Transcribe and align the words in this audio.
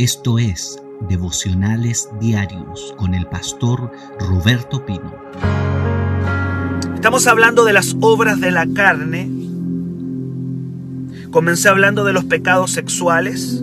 Esto 0.00 0.38
es 0.38 0.82
Devocionales 1.10 2.08
Diarios 2.18 2.94
con 2.96 3.12
el 3.12 3.26
pastor 3.26 3.92
Roberto 4.18 4.86
Pino. 4.86 5.14
Estamos 6.94 7.26
hablando 7.26 7.66
de 7.66 7.74
las 7.74 7.94
obras 8.00 8.40
de 8.40 8.50
la 8.50 8.66
carne. 8.66 9.30
Comencé 11.30 11.68
hablando 11.68 12.04
de 12.04 12.14
los 12.14 12.24
pecados 12.24 12.70
sexuales. 12.70 13.62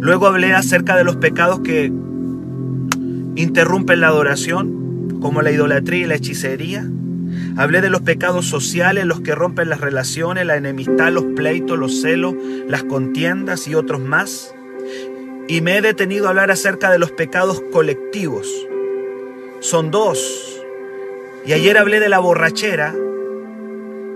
Luego 0.00 0.26
hablé 0.26 0.52
acerca 0.52 0.96
de 0.96 1.04
los 1.04 1.16
pecados 1.16 1.60
que 1.60 1.90
interrumpen 3.36 4.00
la 4.02 4.08
adoración, 4.08 5.18
como 5.22 5.40
la 5.40 5.50
idolatría 5.50 6.04
y 6.04 6.08
la 6.08 6.16
hechicería. 6.16 6.86
Hablé 7.56 7.80
de 7.80 7.88
los 7.88 8.02
pecados 8.02 8.48
sociales, 8.48 9.06
los 9.06 9.22
que 9.22 9.34
rompen 9.34 9.70
las 9.70 9.80
relaciones, 9.80 10.44
la 10.44 10.56
enemistad, 10.56 11.10
los 11.10 11.24
pleitos, 11.24 11.78
los 11.78 12.02
celos, 12.02 12.34
las 12.68 12.84
contiendas 12.84 13.66
y 13.66 13.74
otros 13.74 14.02
más. 14.02 14.52
Y 15.48 15.60
me 15.60 15.76
he 15.76 15.80
detenido 15.80 16.26
a 16.26 16.30
hablar 16.30 16.50
acerca 16.50 16.90
de 16.90 16.98
los 16.98 17.12
pecados 17.12 17.60
colectivos. 17.72 18.48
Son 19.60 19.90
dos. 19.90 20.60
Y 21.46 21.52
ayer 21.52 21.78
hablé 21.78 22.00
de 22.00 22.08
la 22.08 22.18
borrachera. 22.18 22.94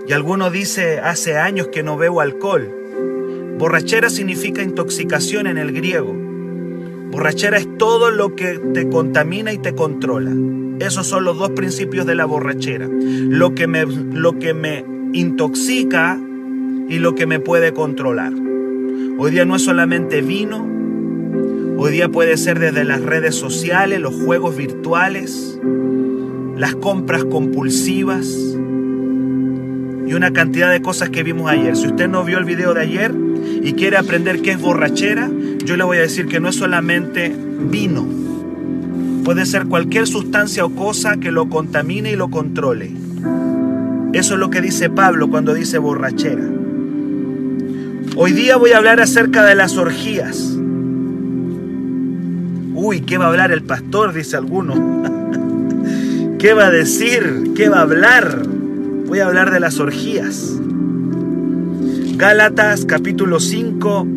Y 0.07 0.13
alguno 0.13 0.51
dice, 0.51 0.99
hace 0.99 1.37
años 1.37 1.67
que 1.67 1.83
no 1.83 1.97
bebo 1.97 2.21
alcohol. 2.21 2.69
Borrachera 3.57 4.09
significa 4.09 4.61
intoxicación 4.61 5.47
en 5.47 5.57
el 5.57 5.71
griego. 5.71 6.13
Borrachera 7.11 7.57
es 7.57 7.77
todo 7.77 8.09
lo 8.09 8.35
que 8.35 8.59
te 8.73 8.89
contamina 8.89 9.53
y 9.53 9.57
te 9.57 9.75
controla. 9.75 10.31
Esos 10.79 11.07
son 11.07 11.23
los 11.23 11.37
dos 11.37 11.51
principios 11.51 12.05
de 12.05 12.15
la 12.15 12.25
borrachera. 12.25 12.89
Lo 12.89 13.53
que 13.53 13.67
me, 13.67 13.85
lo 13.85 14.39
que 14.39 14.53
me 14.53 14.83
intoxica 15.13 16.19
y 16.89 16.99
lo 16.99 17.15
que 17.15 17.27
me 17.27 17.39
puede 17.39 17.73
controlar. 17.73 18.33
Hoy 19.17 19.31
día 19.31 19.45
no 19.45 19.55
es 19.55 19.61
solamente 19.61 20.21
vino, 20.21 20.70
hoy 21.83 21.91
día 21.93 22.09
puede 22.09 22.37
ser 22.37 22.59
desde 22.59 22.83
las 22.83 23.01
redes 23.01 23.33
sociales, 23.33 23.99
los 23.99 24.13
juegos 24.13 24.55
virtuales, 24.55 25.59
las 26.55 26.75
compras 26.75 27.25
compulsivas 27.25 28.27
y 30.05 30.13
una 30.13 30.31
cantidad 30.31 30.69
de 30.69 30.83
cosas 30.83 31.09
que 31.09 31.23
vimos 31.23 31.49
ayer. 31.49 31.75
Si 31.75 31.87
usted 31.87 32.07
no 32.07 32.23
vio 32.23 32.37
el 32.37 32.45
video 32.45 32.75
de 32.75 32.81
ayer 32.81 33.11
y 33.63 33.73
quiere 33.73 33.97
aprender 33.97 34.43
qué 34.43 34.51
es 34.51 34.61
borrachera, 34.61 35.31
yo 35.65 35.75
le 35.75 35.83
voy 35.83 35.97
a 35.97 36.01
decir 36.01 36.27
que 36.27 36.39
no 36.39 36.49
es 36.49 36.55
solamente 36.55 37.35
vino, 37.69 38.07
Puede 39.23 39.45
ser 39.45 39.67
cualquier 39.67 40.07
sustancia 40.07 40.65
o 40.65 40.71
cosa 40.71 41.17
que 41.17 41.31
lo 41.31 41.47
contamine 41.47 42.11
y 42.11 42.15
lo 42.15 42.29
controle. 42.29 42.91
Eso 44.13 44.33
es 44.33 44.39
lo 44.39 44.49
que 44.49 44.61
dice 44.61 44.89
Pablo 44.89 45.29
cuando 45.29 45.53
dice 45.53 45.77
borrachera. 45.77 46.43
Hoy 48.15 48.31
día 48.33 48.57
voy 48.57 48.71
a 48.71 48.77
hablar 48.77 48.99
acerca 48.99 49.45
de 49.45 49.53
las 49.53 49.77
orgías. 49.77 50.57
Uy, 52.83 53.01
¿qué 53.01 53.19
va 53.19 53.25
a 53.25 53.27
hablar 53.27 53.51
el 53.51 53.61
pastor? 53.61 54.11
Dice 54.11 54.37
alguno. 54.37 54.73
¿Qué 56.39 56.53
va 56.55 56.65
a 56.65 56.71
decir? 56.71 57.51
¿Qué 57.55 57.69
va 57.69 57.77
a 57.77 57.81
hablar? 57.81 58.41
Voy 59.05 59.19
a 59.19 59.27
hablar 59.27 59.51
de 59.51 59.59
las 59.59 59.79
orgías. 59.79 60.59
Gálatas 62.17 62.85
capítulo 62.87 63.39
5 63.39 64.07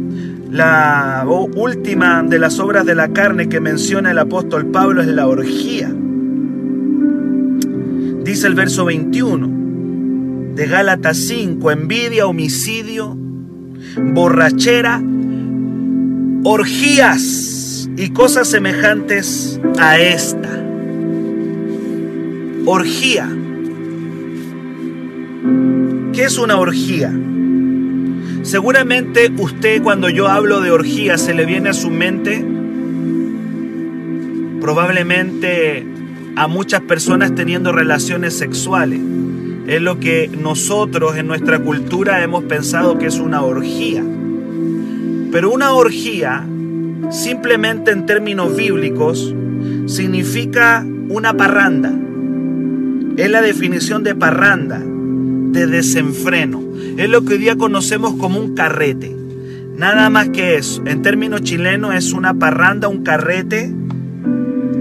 la 0.50 1.26
última 1.26 2.22
de 2.22 2.38
las 2.38 2.58
obras 2.58 2.86
de 2.86 2.94
la 2.94 3.08
carne 3.08 3.50
que 3.50 3.60
menciona 3.60 4.12
el 4.12 4.18
apóstol 4.18 4.64
Pablo 4.70 5.02
es 5.02 5.08
la 5.08 5.26
orgía. 5.26 5.92
Dice 8.24 8.46
el 8.46 8.54
verso 8.54 8.86
21 8.86 10.54
de 10.54 10.66
Gálatas 10.66 11.18
5, 11.18 11.70
envidia, 11.70 12.26
homicidio, 12.26 13.14
borrachera, 14.14 15.02
orgías 16.44 17.53
y 17.96 18.10
cosas 18.10 18.48
semejantes 18.48 19.60
a 19.78 19.98
esta. 19.98 20.62
Orgía. 22.66 23.28
¿Qué 26.12 26.24
es 26.24 26.38
una 26.38 26.56
orgía? 26.58 27.12
Seguramente 28.42 29.32
usted 29.36 29.82
cuando 29.82 30.08
yo 30.08 30.28
hablo 30.28 30.60
de 30.60 30.70
orgía 30.70 31.18
se 31.18 31.34
le 31.34 31.46
viene 31.46 31.70
a 31.70 31.74
su 31.74 31.90
mente 31.90 32.44
probablemente 34.64 35.86
a 36.36 36.48
muchas 36.48 36.80
personas 36.80 37.34
teniendo 37.34 37.70
relaciones 37.70 38.32
sexuales. 38.32 38.98
Es 39.66 39.82
lo 39.82 40.00
que 40.00 40.28
nosotros 40.28 41.18
en 41.18 41.26
nuestra 41.26 41.58
cultura 41.58 42.22
hemos 42.22 42.44
pensado 42.44 42.96
que 42.96 43.04
es 43.04 43.18
una 43.18 43.42
orgía. 43.42 44.02
Pero 45.30 45.50
una 45.50 45.74
orgía, 45.74 46.46
simplemente 47.10 47.90
en 47.90 48.06
términos 48.06 48.56
bíblicos, 48.56 49.34
significa 49.86 50.84
una 51.08 51.36
parranda. 51.36 51.92
Es 53.16 53.30
la 53.30 53.42
definición 53.42 54.02
de 54.02 54.14
parranda, 54.14 54.80
de 54.80 55.66
desenfreno. 55.66 56.62
Es 56.96 57.08
lo 57.08 57.24
que 57.24 57.34
hoy 57.34 57.38
día 57.38 57.56
conocemos 57.56 58.14
como 58.14 58.40
un 58.40 58.54
carrete. 58.54 59.14
Nada 59.76 60.10
más 60.10 60.28
que 60.28 60.56
eso. 60.56 60.82
En 60.86 61.02
términos 61.02 61.42
chilenos 61.42 61.94
es 61.94 62.12
una 62.12 62.34
parranda, 62.34 62.88
un 62.88 63.02
carrete, 63.02 63.72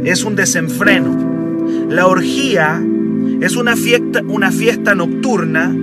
es 0.03 0.23
un 0.23 0.35
desenfreno. 0.35 1.87
La 1.89 2.07
orgía 2.07 2.81
es 3.41 3.55
una 3.55 3.75
fiesta, 3.75 4.21
una 4.27 4.51
fiesta 4.51 4.95
nocturna 4.95 5.75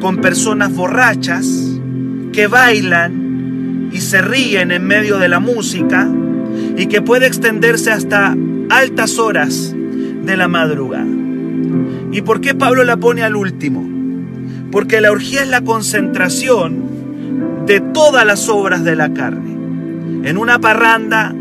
con 0.00 0.18
personas 0.18 0.74
borrachas 0.74 1.78
que 2.32 2.46
bailan 2.46 3.29
y 3.92 4.00
se 4.00 4.22
ríen 4.22 4.70
en 4.70 4.84
medio 4.84 5.18
de 5.18 5.28
la 5.28 5.40
música 5.40 6.08
y 6.76 6.86
que 6.86 7.02
puede 7.02 7.26
extenderse 7.26 7.90
hasta 7.90 8.36
altas 8.70 9.18
horas 9.18 9.74
de 9.74 10.36
la 10.36 10.48
madrugada. 10.48 11.06
¿Y 12.12 12.22
por 12.22 12.40
qué 12.40 12.54
Pablo 12.54 12.84
la 12.84 12.96
pone 12.96 13.22
al 13.22 13.36
último? 13.36 13.88
Porque 14.70 15.00
la 15.00 15.10
orgía 15.10 15.42
es 15.42 15.48
la 15.48 15.62
concentración 15.62 17.64
de 17.66 17.80
todas 17.80 18.26
las 18.26 18.48
obras 18.48 18.84
de 18.84 18.96
la 18.96 19.12
carne. 19.12 19.50
En 20.28 20.36
una 20.36 20.58
parranda, 20.58 21.34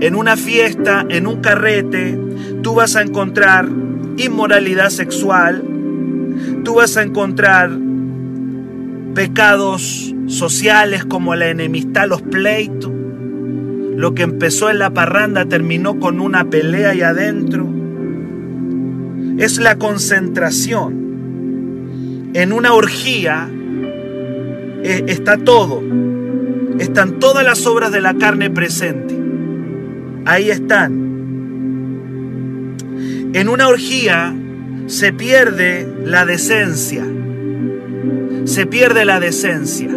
en 0.00 0.14
una 0.14 0.36
fiesta, 0.36 1.04
en 1.08 1.26
un 1.26 1.40
carrete, 1.40 2.18
tú 2.62 2.74
vas 2.74 2.96
a 2.96 3.02
encontrar 3.02 3.68
inmoralidad 4.16 4.90
sexual, 4.90 5.62
tú 6.64 6.74
vas 6.74 6.96
a 6.96 7.02
encontrar 7.02 7.70
pecados 9.14 10.13
sociales 10.34 11.04
como 11.04 11.34
la 11.34 11.48
enemistad, 11.48 12.08
los 12.08 12.22
pleitos. 12.22 12.90
Lo 13.96 14.14
que 14.14 14.22
empezó 14.22 14.70
en 14.70 14.78
la 14.78 14.90
parranda 14.90 15.44
terminó 15.46 15.98
con 16.00 16.20
una 16.20 16.50
pelea 16.50 16.90
ahí 16.90 17.02
adentro. 17.02 17.68
Es 19.38 19.58
la 19.58 19.76
concentración 19.78 21.04
en 22.34 22.52
una 22.52 22.74
orgía 22.74 23.48
eh, 24.82 25.04
está 25.06 25.38
todo. 25.38 25.82
Están 26.78 27.20
todas 27.20 27.44
las 27.44 27.64
obras 27.64 27.92
de 27.92 28.00
la 28.00 28.14
carne 28.14 28.50
presentes. 28.50 29.16
Ahí 30.26 30.50
están. 30.50 30.92
En 33.32 33.48
una 33.48 33.68
orgía 33.68 34.34
se 34.86 35.12
pierde 35.12 35.88
la 36.04 36.26
decencia. 36.26 37.06
Se 38.44 38.66
pierde 38.66 39.04
la 39.04 39.20
decencia. 39.20 39.93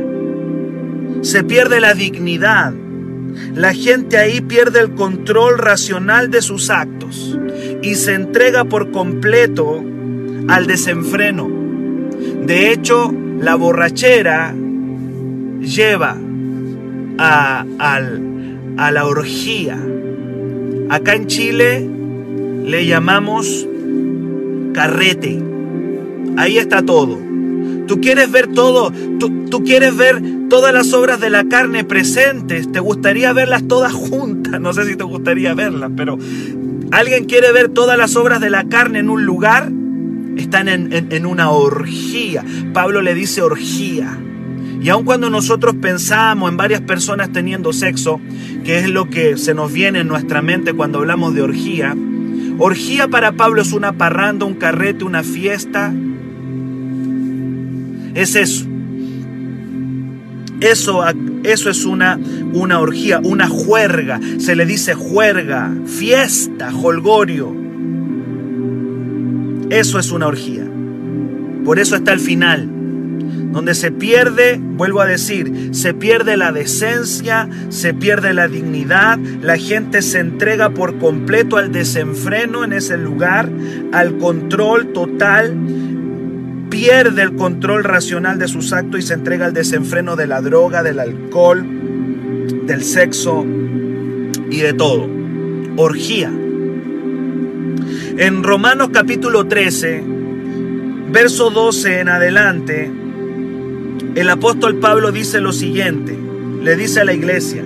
Se 1.21 1.43
pierde 1.43 1.79
la 1.79 1.93
dignidad. 1.93 2.73
La 3.53 3.73
gente 3.73 4.17
ahí 4.17 4.41
pierde 4.41 4.79
el 4.79 4.95
control 4.95 5.57
racional 5.57 6.31
de 6.31 6.41
sus 6.41 6.69
actos 6.69 7.37
y 7.81 7.95
se 7.95 8.13
entrega 8.13 8.65
por 8.65 8.91
completo 8.91 9.83
al 10.47 10.67
desenfreno. 10.67 11.49
De 12.45 12.71
hecho, 12.71 13.13
la 13.39 13.55
borrachera 13.55 14.53
lleva 15.59 16.17
a, 17.17 17.65
a 17.79 18.91
la 18.91 19.05
orgía. 19.05 19.77
Acá 20.89 21.15
en 21.15 21.27
Chile 21.27 21.87
le 22.63 22.85
llamamos 22.85 23.67
carrete. 24.73 25.41
Ahí 26.37 26.57
está 26.57 26.83
todo. 26.83 27.26
Tú 27.87 28.01
quieres 28.01 28.31
ver 28.31 28.47
todo, 28.47 28.91
tú, 29.19 29.45
tú, 29.49 29.63
quieres 29.63 29.95
ver 29.95 30.21
todas 30.49 30.73
las 30.73 30.93
obras 30.93 31.19
de 31.19 31.29
la 31.29 31.45
carne 31.45 31.83
presentes, 31.83 32.71
te 32.71 32.79
gustaría 32.79 33.33
verlas 33.33 33.67
todas 33.67 33.93
juntas, 33.93 34.59
no 34.59 34.73
sé 34.73 34.85
si 34.85 34.95
te 34.95 35.03
gustaría 35.03 35.53
verlas, 35.53 35.91
pero 35.95 36.17
alguien 36.91 37.25
quiere 37.25 37.51
ver 37.51 37.69
todas 37.69 37.97
las 37.97 38.15
obras 38.15 38.41
de 38.41 38.49
la 38.49 38.65
carne 38.65 38.99
en 38.99 39.09
un 39.09 39.25
lugar, 39.25 39.71
están 40.37 40.67
en, 40.69 41.25
una 41.25 41.49
orgía. 41.49 42.43
Pablo 42.73 43.01
le 43.01 43.13
dice 43.13 43.41
orgía. 43.41 44.17
Y 44.81 44.89
aun 44.89 45.05
cuando 45.05 45.29
nosotros 45.29 45.75
pensamos 45.81 46.51
en 46.51 46.57
varias 46.57 46.81
personas 46.81 47.31
teniendo 47.31 47.73
sexo, 47.73 48.21
que 48.63 48.79
es 48.79 48.89
lo 48.89 49.09
que 49.09 49.37
se 49.37 49.53
nos 49.53 49.73
viene 49.73 49.99
en 49.99 50.07
nuestra 50.07 50.41
mente 50.41 50.73
cuando 50.73 50.99
hablamos 50.99 51.33
de 51.33 51.41
orgía, 51.41 51.95
orgía 52.59 53.07
para 53.07 53.31
Pablo 53.31 53.61
es 53.61 53.73
una 53.73 53.93
parranda, 53.93 54.45
un 54.45 54.53
carrete, 54.53 55.03
una 55.03 55.23
fiesta. 55.23 55.93
Es 58.17 58.35
eso. 58.35 58.65
Eso, 60.59 61.03
eso 61.43 61.69
es 61.69 61.85
una, 61.85 62.19
una 62.51 62.79
orgía, 62.79 63.19
una 63.23 63.47
juerga. 63.47 64.19
Se 64.39 64.55
le 64.55 64.65
dice 64.65 64.95
juerga, 64.95 65.71
fiesta, 65.85 66.73
holgorio. 66.75 67.55
Eso 69.69 69.99
es 69.99 70.11
una 70.11 70.25
orgía. 70.25 70.65
Por 71.63 71.77
eso 71.77 71.95
está 71.95 72.11
el 72.11 72.19
final 72.19 72.71
donde 73.51 73.73
se 73.73 73.91
pierde, 73.91 74.59
vuelvo 74.61 75.01
a 75.01 75.05
decir, 75.05 75.69
se 75.71 75.93
pierde 75.93 76.37
la 76.37 76.51
decencia, 76.51 77.49
se 77.69 77.93
pierde 77.93 78.33
la 78.33 78.47
dignidad, 78.47 79.17
la 79.41 79.57
gente 79.57 80.01
se 80.01 80.19
entrega 80.19 80.69
por 80.69 80.99
completo 80.99 81.57
al 81.57 81.71
desenfreno 81.71 82.63
en 82.63 82.73
ese 82.73 82.97
lugar, 82.97 83.49
al 83.93 84.17
control 84.17 84.93
total, 84.93 85.57
pierde 86.69 87.21
el 87.21 87.35
control 87.35 87.83
racional 87.83 88.39
de 88.39 88.47
sus 88.47 88.73
actos 88.73 88.99
y 88.99 89.03
se 89.03 89.13
entrega 89.13 89.45
al 89.45 89.53
desenfreno 89.53 90.15
de 90.15 90.27
la 90.27 90.41
droga, 90.41 90.83
del 90.83 90.99
alcohol, 90.99 91.65
del 92.65 92.83
sexo 92.83 93.45
y 94.49 94.59
de 94.59 94.73
todo. 94.73 95.09
Orgía. 95.77 96.31
En 98.17 98.43
Romanos 98.43 98.89
capítulo 98.91 99.47
13, 99.47 100.03
verso 101.11 101.49
12 101.51 101.99
en 101.99 102.09
adelante, 102.09 102.91
el 104.15 104.29
apóstol 104.29 104.77
Pablo 104.77 105.11
dice 105.11 105.39
lo 105.39 105.53
siguiente, 105.53 106.17
le 106.63 106.75
dice 106.75 107.01
a 107.01 107.05
la 107.05 107.13
iglesia. 107.13 107.63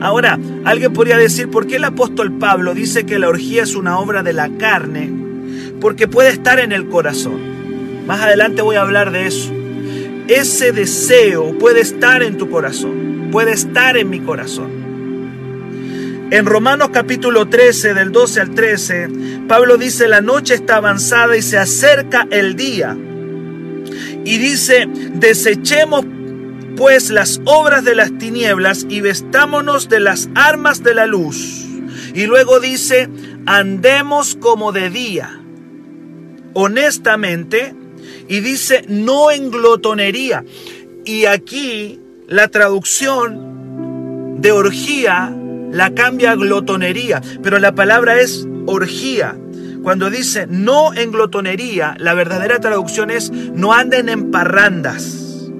Ahora, 0.00 0.38
alguien 0.64 0.92
podría 0.92 1.16
decir, 1.16 1.48
¿por 1.48 1.66
qué 1.66 1.76
el 1.76 1.84
apóstol 1.84 2.32
Pablo 2.32 2.74
dice 2.74 3.06
que 3.06 3.18
la 3.18 3.28
orgía 3.28 3.62
es 3.62 3.76
una 3.76 3.98
obra 3.98 4.22
de 4.22 4.32
la 4.32 4.50
carne? 4.58 5.12
Porque 5.80 6.08
puede 6.08 6.30
estar 6.30 6.58
en 6.58 6.72
el 6.72 6.88
corazón. 6.88 7.53
Más 8.06 8.20
adelante 8.20 8.62
voy 8.62 8.76
a 8.76 8.82
hablar 8.82 9.10
de 9.10 9.26
eso. 9.26 9.52
Ese 10.28 10.72
deseo 10.72 11.56
puede 11.58 11.80
estar 11.80 12.22
en 12.22 12.36
tu 12.36 12.50
corazón, 12.50 13.28
puede 13.30 13.52
estar 13.52 13.96
en 13.96 14.10
mi 14.10 14.20
corazón. 14.20 14.84
En 16.30 16.46
Romanos 16.46 16.90
capítulo 16.92 17.46
13, 17.48 17.94
del 17.94 18.10
12 18.10 18.40
al 18.40 18.54
13, 18.54 19.08
Pablo 19.46 19.76
dice, 19.76 20.08
la 20.08 20.20
noche 20.20 20.54
está 20.54 20.76
avanzada 20.76 21.36
y 21.36 21.42
se 21.42 21.58
acerca 21.58 22.26
el 22.30 22.56
día. 22.56 22.96
Y 24.24 24.38
dice, 24.38 24.88
desechemos 25.14 26.04
pues 26.76 27.10
las 27.10 27.40
obras 27.44 27.84
de 27.84 27.94
las 27.94 28.16
tinieblas 28.18 28.86
y 28.88 29.00
vestámonos 29.00 29.88
de 29.88 30.00
las 30.00 30.28
armas 30.34 30.82
de 30.82 30.94
la 30.94 31.06
luz. 31.06 31.66
Y 32.14 32.26
luego 32.26 32.60
dice, 32.60 33.08
andemos 33.46 34.36
como 34.36 34.72
de 34.72 34.90
día, 34.90 35.40
honestamente, 36.54 37.74
y 38.28 38.40
dice, 38.40 38.84
no 38.88 39.30
en 39.30 39.50
glotonería. 39.50 40.44
Y 41.04 41.26
aquí 41.26 42.00
la 42.28 42.48
traducción 42.48 44.40
de 44.40 44.52
orgía 44.52 45.34
la 45.70 45.94
cambia 45.94 46.32
a 46.32 46.36
glotonería, 46.36 47.20
pero 47.42 47.58
la 47.58 47.74
palabra 47.74 48.20
es 48.20 48.46
orgía. 48.66 49.36
Cuando 49.82 50.08
dice 50.08 50.46
no 50.48 50.94
en 50.94 51.12
glotonería, 51.12 51.94
la 51.98 52.14
verdadera 52.14 52.58
traducción 52.58 53.10
es 53.10 53.30
no 53.30 53.72
anden 53.72 54.08
en 54.08 54.30
parrandas. 54.30 55.50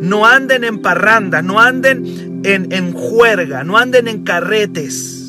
No 0.00 0.26
anden 0.26 0.64
en 0.64 0.82
parrandas, 0.82 1.42
no 1.44 1.60
anden 1.60 2.40
en, 2.44 2.72
en 2.72 2.92
juerga, 2.92 3.64
no 3.64 3.78
anden 3.78 4.08
en 4.08 4.24
carretes. 4.24 5.21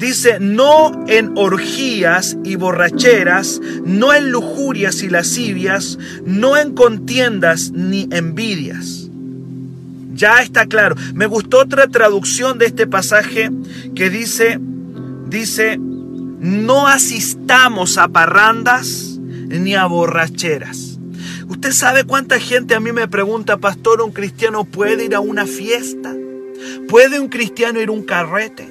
Dice, 0.00 0.38
no 0.40 1.04
en 1.08 1.36
orgías 1.36 2.38
y 2.42 2.56
borracheras, 2.56 3.60
no 3.84 4.14
en 4.14 4.30
lujurias 4.30 5.02
y 5.02 5.10
lascivias, 5.10 5.98
no 6.24 6.56
en 6.56 6.72
contiendas 6.74 7.70
ni 7.72 8.08
envidias. 8.10 9.10
Ya 10.14 10.40
está 10.40 10.64
claro. 10.64 10.96
Me 11.12 11.26
gustó 11.26 11.58
otra 11.58 11.86
traducción 11.86 12.56
de 12.56 12.64
este 12.64 12.86
pasaje 12.86 13.50
que 13.94 14.08
dice, 14.08 14.58
dice, 15.28 15.76
no 15.78 16.88
asistamos 16.88 17.98
a 17.98 18.08
parrandas 18.08 19.18
ni 19.48 19.74
a 19.74 19.84
borracheras. 19.84 20.98
¿Usted 21.46 21.72
sabe 21.72 22.04
cuánta 22.04 22.40
gente 22.40 22.74
a 22.74 22.80
mí 22.80 22.90
me 22.92 23.06
pregunta, 23.06 23.58
pastor, 23.58 24.00
un 24.00 24.12
cristiano 24.12 24.64
puede 24.64 25.04
ir 25.04 25.14
a 25.14 25.20
una 25.20 25.44
fiesta? 25.44 26.16
¿Puede 26.88 27.20
un 27.20 27.28
cristiano 27.28 27.82
ir 27.82 27.90
a 27.90 27.92
un 27.92 28.02
carrete? 28.02 28.69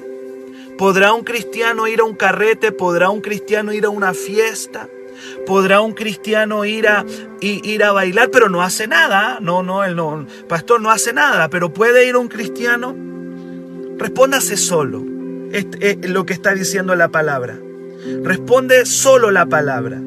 ¿Podrá 0.80 1.12
un 1.12 1.24
cristiano 1.24 1.88
ir 1.88 2.00
a 2.00 2.04
un 2.04 2.14
carrete? 2.14 2.72
¿Podrá 2.72 3.10
un 3.10 3.20
cristiano 3.20 3.74
ir 3.74 3.84
a 3.84 3.90
una 3.90 4.14
fiesta? 4.14 4.88
¿Podrá 5.46 5.82
un 5.82 5.92
cristiano 5.92 6.64
ir 6.64 6.88
a, 6.88 7.04
ir 7.42 7.84
a 7.84 7.92
bailar? 7.92 8.30
Pero 8.30 8.48
no 8.48 8.62
hace 8.62 8.86
nada. 8.86 9.40
No, 9.42 9.62
no, 9.62 9.84
el 9.84 9.94
no, 9.94 10.26
pastor 10.48 10.80
no 10.80 10.90
hace 10.90 11.12
nada. 11.12 11.50
Pero 11.50 11.74
¿puede 11.74 12.06
ir 12.06 12.16
un 12.16 12.28
cristiano? 12.28 12.96
Respóndase 13.98 14.56
solo 14.56 15.04
es 15.52 16.08
lo 16.08 16.24
que 16.24 16.32
está 16.32 16.54
diciendo 16.54 16.94
la 16.94 17.10
palabra. 17.10 17.58
Responde 18.22 18.86
solo 18.86 19.30
la 19.30 19.44
palabra. 19.44 20.00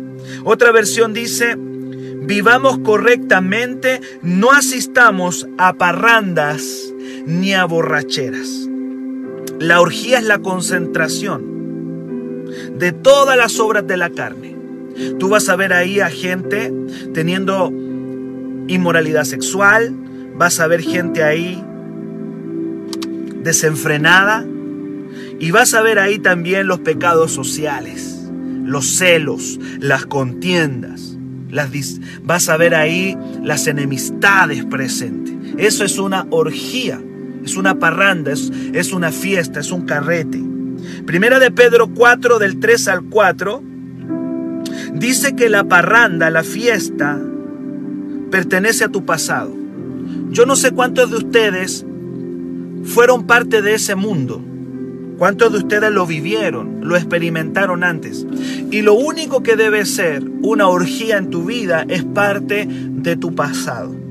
Otra 0.43 0.71
versión 0.71 1.13
dice, 1.13 1.55
vivamos 1.55 2.79
correctamente, 2.79 4.01
no 4.23 4.51
asistamos 4.51 5.47
a 5.59 5.73
parrandas 5.73 6.91
ni 7.27 7.53
a 7.53 7.63
borracheras. 7.65 8.72
La 9.59 9.81
orgía 9.81 10.19
es 10.19 10.25
la 10.25 10.39
concentración 10.39 11.53
de 12.77 12.91
todas 12.91 13.37
las 13.37 13.59
obras 13.59 13.85
de 13.87 13.97
la 13.97 14.09
carne. 14.09 14.55
Tú 15.19 15.29
vas 15.29 15.49
a 15.49 15.55
ver 15.55 15.73
ahí 15.73 15.99
a 15.99 16.09
gente 16.09 16.71
teniendo 17.13 17.71
inmoralidad 18.67 19.23
sexual, 19.23 19.93
vas 20.35 20.59
a 20.59 20.67
ver 20.67 20.81
gente 20.81 21.23
ahí 21.23 21.63
desenfrenada, 23.43 24.45
y 25.39 25.51
vas 25.51 25.73
a 25.73 25.81
ver 25.81 25.99
ahí 25.99 26.19
también 26.19 26.67
los 26.67 26.79
pecados 26.79 27.31
sociales, 27.31 28.29
los 28.63 28.85
celos, 28.97 29.59
las 29.79 30.05
contiendas. 30.05 31.17
Las, 31.49 31.69
vas 32.23 32.49
a 32.49 32.57
ver 32.57 32.73
ahí 32.73 33.17
las 33.43 33.67
enemistades 33.67 34.65
presentes. 34.65 35.35
Eso 35.57 35.83
es 35.83 35.99
una 35.99 36.25
orgía, 36.31 36.99
es 37.43 37.55
una 37.55 37.79
parranda, 37.79 38.31
es, 38.31 38.51
es 38.73 38.93
una 38.93 39.11
fiesta, 39.11 39.59
es 39.59 39.71
un 39.71 39.85
carrete. 39.85 40.41
Primera 41.05 41.39
de 41.39 41.51
Pedro 41.51 41.87
4 41.87 42.39
del 42.39 42.59
3 42.59 42.87
al 42.87 43.03
4 43.03 43.63
dice 44.95 45.35
que 45.35 45.49
la 45.49 45.65
parranda, 45.65 46.29
la 46.29 46.43
fiesta, 46.43 47.19
pertenece 48.31 48.85
a 48.85 48.89
tu 48.89 49.05
pasado. 49.05 49.53
Yo 50.31 50.45
no 50.45 50.55
sé 50.55 50.71
cuántos 50.71 51.11
de 51.11 51.17
ustedes 51.17 51.85
fueron 52.83 53.25
parte 53.27 53.61
de 53.61 53.75
ese 53.75 53.95
mundo 53.95 54.43
¿Cuántos 55.17 55.51
de 55.51 55.59
ustedes 55.59 55.91
lo 55.91 56.05
vivieron, 56.05 56.79
lo 56.81 56.95
experimentaron 56.95 57.83
antes? 57.83 58.25
Y 58.71 58.81
lo 58.81 58.93
único 58.95 59.43
que 59.43 59.55
debe 59.55 59.85
ser 59.85 60.23
una 60.41 60.67
orgía 60.67 61.17
en 61.17 61.29
tu 61.29 61.45
vida 61.45 61.85
es 61.87 62.03
parte 62.03 62.67
de 62.67 63.15
tu 63.15 63.33
pasado. 63.35 64.02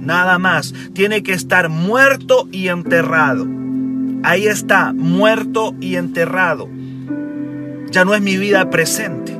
Nada 0.00 0.38
más. 0.38 0.74
Tiene 0.92 1.22
que 1.22 1.32
estar 1.32 1.68
muerto 1.68 2.48
y 2.50 2.68
enterrado. 2.68 3.46
Ahí 4.22 4.46
está, 4.46 4.92
muerto 4.92 5.74
y 5.80 5.96
enterrado. 5.96 6.68
Ya 7.90 8.04
no 8.04 8.14
es 8.14 8.22
mi 8.22 8.36
vida 8.36 8.68
presente. 8.70 9.36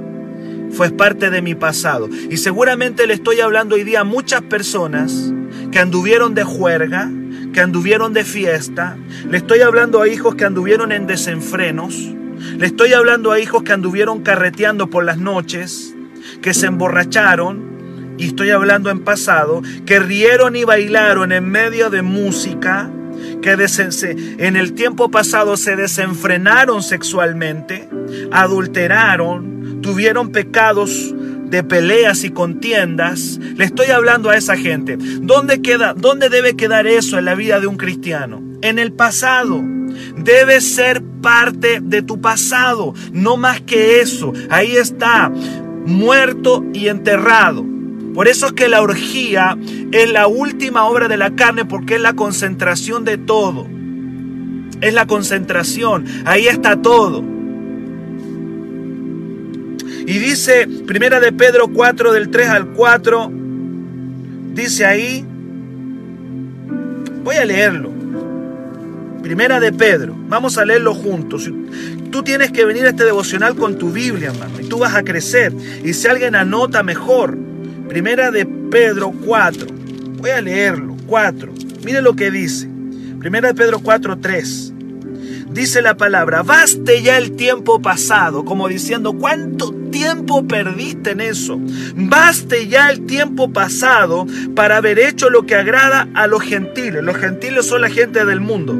Fue 0.70 0.90
parte 0.90 1.30
de 1.30 1.42
mi 1.42 1.54
pasado. 1.54 2.08
Y 2.30 2.36
seguramente 2.36 3.06
le 3.06 3.14
estoy 3.14 3.40
hablando 3.40 3.74
hoy 3.74 3.84
día 3.84 4.00
a 4.00 4.04
muchas 4.04 4.42
personas 4.42 5.32
que 5.70 5.78
anduvieron 5.78 6.34
de 6.34 6.44
juerga, 6.44 7.10
que 7.52 7.60
anduvieron 7.60 8.12
de 8.12 8.24
fiesta, 8.24 8.96
le 9.28 9.38
estoy 9.38 9.60
hablando 9.60 10.00
a 10.00 10.08
hijos 10.08 10.34
que 10.34 10.44
anduvieron 10.44 10.92
en 10.92 11.06
desenfrenos, 11.06 11.94
le 12.56 12.66
estoy 12.66 12.92
hablando 12.92 13.32
a 13.32 13.40
hijos 13.40 13.62
que 13.62 13.72
anduvieron 13.72 14.22
carreteando 14.22 14.88
por 14.88 15.04
las 15.04 15.18
noches, 15.18 15.94
que 16.40 16.54
se 16.54 16.66
emborracharon, 16.66 17.69
y 18.20 18.26
estoy 18.26 18.50
hablando 18.50 18.90
en 18.90 19.00
pasado, 19.00 19.62
que 19.86 19.98
rieron 19.98 20.54
y 20.54 20.64
bailaron 20.64 21.32
en 21.32 21.48
medio 21.48 21.88
de 21.88 22.02
música, 22.02 22.90
que 23.40 23.56
en 24.38 24.56
el 24.56 24.74
tiempo 24.74 25.10
pasado 25.10 25.56
se 25.56 25.74
desenfrenaron 25.74 26.82
sexualmente, 26.82 27.88
adulteraron, 28.30 29.80
tuvieron 29.80 30.32
pecados 30.32 31.14
de 31.46 31.64
peleas 31.64 32.22
y 32.24 32.28
contiendas, 32.30 33.40
le 33.56 33.64
estoy 33.64 33.86
hablando 33.86 34.28
a 34.28 34.36
esa 34.36 34.58
gente. 34.58 34.98
¿Dónde 35.00 35.62
queda, 35.62 35.94
dónde 35.94 36.28
debe 36.28 36.56
quedar 36.56 36.86
eso 36.86 37.18
en 37.18 37.24
la 37.24 37.34
vida 37.34 37.58
de 37.58 37.68
un 37.68 37.78
cristiano? 37.78 38.42
En 38.60 38.78
el 38.78 38.92
pasado. 38.92 39.64
Debe 40.18 40.60
ser 40.60 41.02
parte 41.22 41.80
de 41.82 42.02
tu 42.02 42.20
pasado, 42.20 42.92
no 43.12 43.38
más 43.38 43.62
que 43.62 44.00
eso. 44.00 44.34
Ahí 44.50 44.76
está, 44.76 45.32
muerto 45.86 46.64
y 46.74 46.88
enterrado. 46.88 47.79
Por 48.14 48.28
eso 48.28 48.46
es 48.46 48.52
que 48.52 48.68
la 48.68 48.82
orgía 48.82 49.56
es 49.92 50.10
la 50.10 50.26
última 50.26 50.84
obra 50.84 51.08
de 51.08 51.16
la 51.16 51.34
carne 51.34 51.64
porque 51.64 51.96
es 51.96 52.00
la 52.00 52.14
concentración 52.14 53.04
de 53.04 53.18
todo. 53.18 53.66
Es 54.80 54.94
la 54.94 55.06
concentración, 55.06 56.06
ahí 56.24 56.46
está 56.46 56.80
todo. 56.80 57.22
Y 60.06 60.18
dice, 60.18 60.66
primera 60.86 61.20
de 61.20 61.32
Pedro 61.32 61.68
4 61.68 62.12
del 62.12 62.30
3 62.30 62.48
al 62.48 62.66
4, 62.68 63.30
dice 64.54 64.86
ahí, 64.86 65.24
Voy 67.22 67.36
a 67.36 67.44
leerlo. 67.44 67.90
Primera 69.22 69.60
de 69.60 69.72
Pedro. 69.72 70.16
Vamos 70.28 70.56
a 70.58 70.64
leerlo 70.64 70.94
juntos. 70.94 71.50
Tú 72.10 72.22
tienes 72.22 72.50
que 72.50 72.64
venir 72.64 72.84
a 72.86 72.90
este 72.90 73.04
devocional 73.04 73.54
con 73.54 73.78
tu 73.78 73.92
Biblia, 73.92 74.30
hermano, 74.30 74.60
y 74.60 74.64
tú 74.64 74.78
vas 74.78 74.94
a 74.94 75.02
crecer. 75.02 75.52
Y 75.84 75.92
si 75.92 76.08
alguien 76.08 76.34
anota 76.34 76.82
mejor, 76.82 77.36
Primera 77.90 78.30
de 78.30 78.46
Pedro 78.46 79.12
4. 79.26 79.66
Voy 80.18 80.30
a 80.30 80.40
leerlo. 80.40 80.96
4. 81.08 81.52
Mire 81.84 82.00
lo 82.00 82.14
que 82.14 82.30
dice. 82.30 82.68
Primera 83.18 83.48
de 83.48 83.54
Pedro 83.54 83.80
4, 83.80 84.20
3. 84.20 84.72
Dice 85.50 85.82
la 85.82 85.96
palabra, 85.96 86.44
baste 86.44 87.02
ya 87.02 87.18
el 87.18 87.32
tiempo 87.32 87.82
pasado, 87.82 88.44
como 88.44 88.68
diciendo, 88.68 89.14
¿cuánto 89.14 89.72
tiempo 89.90 90.46
perdiste 90.46 91.10
en 91.10 91.20
eso? 91.20 91.60
Baste 91.96 92.68
ya 92.68 92.90
el 92.90 93.06
tiempo 93.06 93.52
pasado 93.52 94.24
para 94.54 94.76
haber 94.76 95.00
hecho 95.00 95.28
lo 95.28 95.44
que 95.44 95.56
agrada 95.56 96.08
a 96.14 96.28
los 96.28 96.42
gentiles. 96.42 97.02
Los 97.02 97.16
gentiles 97.16 97.66
son 97.66 97.80
la 97.80 97.90
gente 97.90 98.24
del 98.24 98.40
mundo. 98.40 98.72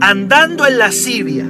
Andando 0.00 0.64
en 0.68 0.78
lascivia 0.78 1.46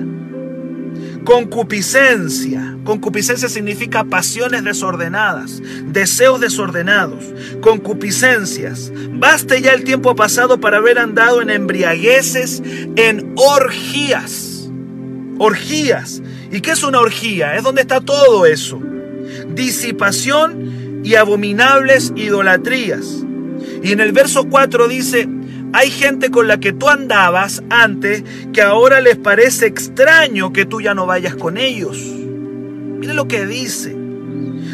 Concupiscencia. 1.24 2.76
Concupiscencia 2.84 3.48
significa 3.48 4.04
pasiones 4.04 4.62
desordenadas, 4.62 5.62
deseos 5.86 6.38
desordenados, 6.38 7.24
concupiscencias. 7.62 8.92
Baste 9.10 9.62
ya 9.62 9.72
el 9.72 9.84
tiempo 9.84 10.14
pasado 10.14 10.60
para 10.60 10.76
haber 10.76 10.98
andado 10.98 11.40
en 11.40 11.48
embriagueces, 11.48 12.62
en 12.96 13.32
orgías. 13.36 14.68
Orgías. 15.38 16.22
¿Y 16.52 16.60
qué 16.60 16.72
es 16.72 16.84
una 16.84 17.00
orgía? 17.00 17.56
Es 17.56 17.62
donde 17.62 17.80
está 17.80 18.02
todo 18.02 18.44
eso. 18.44 18.80
Disipación 19.54 21.00
y 21.04 21.14
abominables 21.14 22.12
idolatrías. 22.16 23.24
Y 23.82 23.92
en 23.92 24.00
el 24.00 24.12
verso 24.12 24.44
4 24.44 24.88
dice, 24.88 25.26
hay 25.74 25.90
gente 25.90 26.30
con 26.30 26.46
la 26.46 26.60
que 26.60 26.72
tú 26.72 26.88
andabas 26.88 27.60
antes 27.68 28.22
que 28.52 28.62
ahora 28.62 29.00
les 29.00 29.16
parece 29.16 29.66
extraño 29.66 30.52
que 30.52 30.66
tú 30.66 30.80
ya 30.80 30.94
no 30.94 31.04
vayas 31.04 31.34
con 31.34 31.56
ellos. 31.58 31.98
Mire 31.98 33.12
lo 33.12 33.26
que 33.26 33.44
dice. 33.44 33.96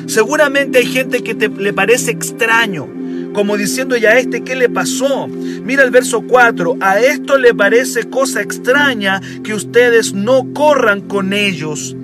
Seguramente 0.07 0.79
hay 0.79 0.87
gente 0.87 1.23
que 1.23 1.35
te, 1.35 1.49
le 1.49 1.73
parece 1.73 2.11
extraño, 2.11 2.87
como 3.33 3.57
diciendo 3.57 3.97
ya 3.97 4.19
este, 4.19 4.45
¿qué 4.45 4.55
le 4.55 4.69
pasó? 4.69 5.27
Mira 5.27 5.85
el 5.85 5.91
verso 5.91 6.21
4, 6.21 6.77
a 6.83 7.01
esto 7.01 7.39
le 7.39 7.55
parece 7.55 8.11
cosa 8.11 8.43
extraña 8.43 9.23
que 9.43 9.55
ustedes 9.55 10.13
no 10.13 10.53
corran 10.53 11.01
con 11.01 11.33
ellos 11.33 11.97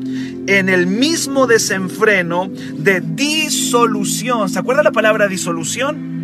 en 0.46 0.70
el 0.70 0.86
mismo 0.86 1.46
desenfreno 1.46 2.48
de 2.78 3.02
disolución. 3.02 4.48
¿Se 4.48 4.58
acuerda 4.58 4.82
la 4.82 4.92
palabra 4.92 5.28
disolución? 5.28 6.15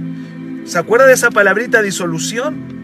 ¿Se 0.64 0.78
acuerda 0.78 1.06
de 1.06 1.14
esa 1.14 1.30
palabrita 1.30 1.82
disolución? 1.82 2.82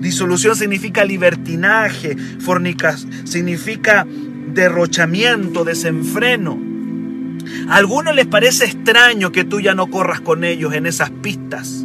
Disolución 0.00 0.56
significa 0.56 1.04
libertinaje, 1.04 2.16
fornicas, 2.40 3.06
significa 3.24 4.06
derrochamiento, 4.54 5.64
desenfreno. 5.64 6.58
A 7.68 7.76
algunos 7.76 8.14
les 8.14 8.26
parece 8.26 8.64
extraño 8.64 9.32
que 9.32 9.44
tú 9.44 9.60
ya 9.60 9.74
no 9.74 9.88
corras 9.88 10.20
con 10.20 10.44
ellos 10.44 10.74
en 10.74 10.86
esas 10.86 11.10
pistas. 11.10 11.84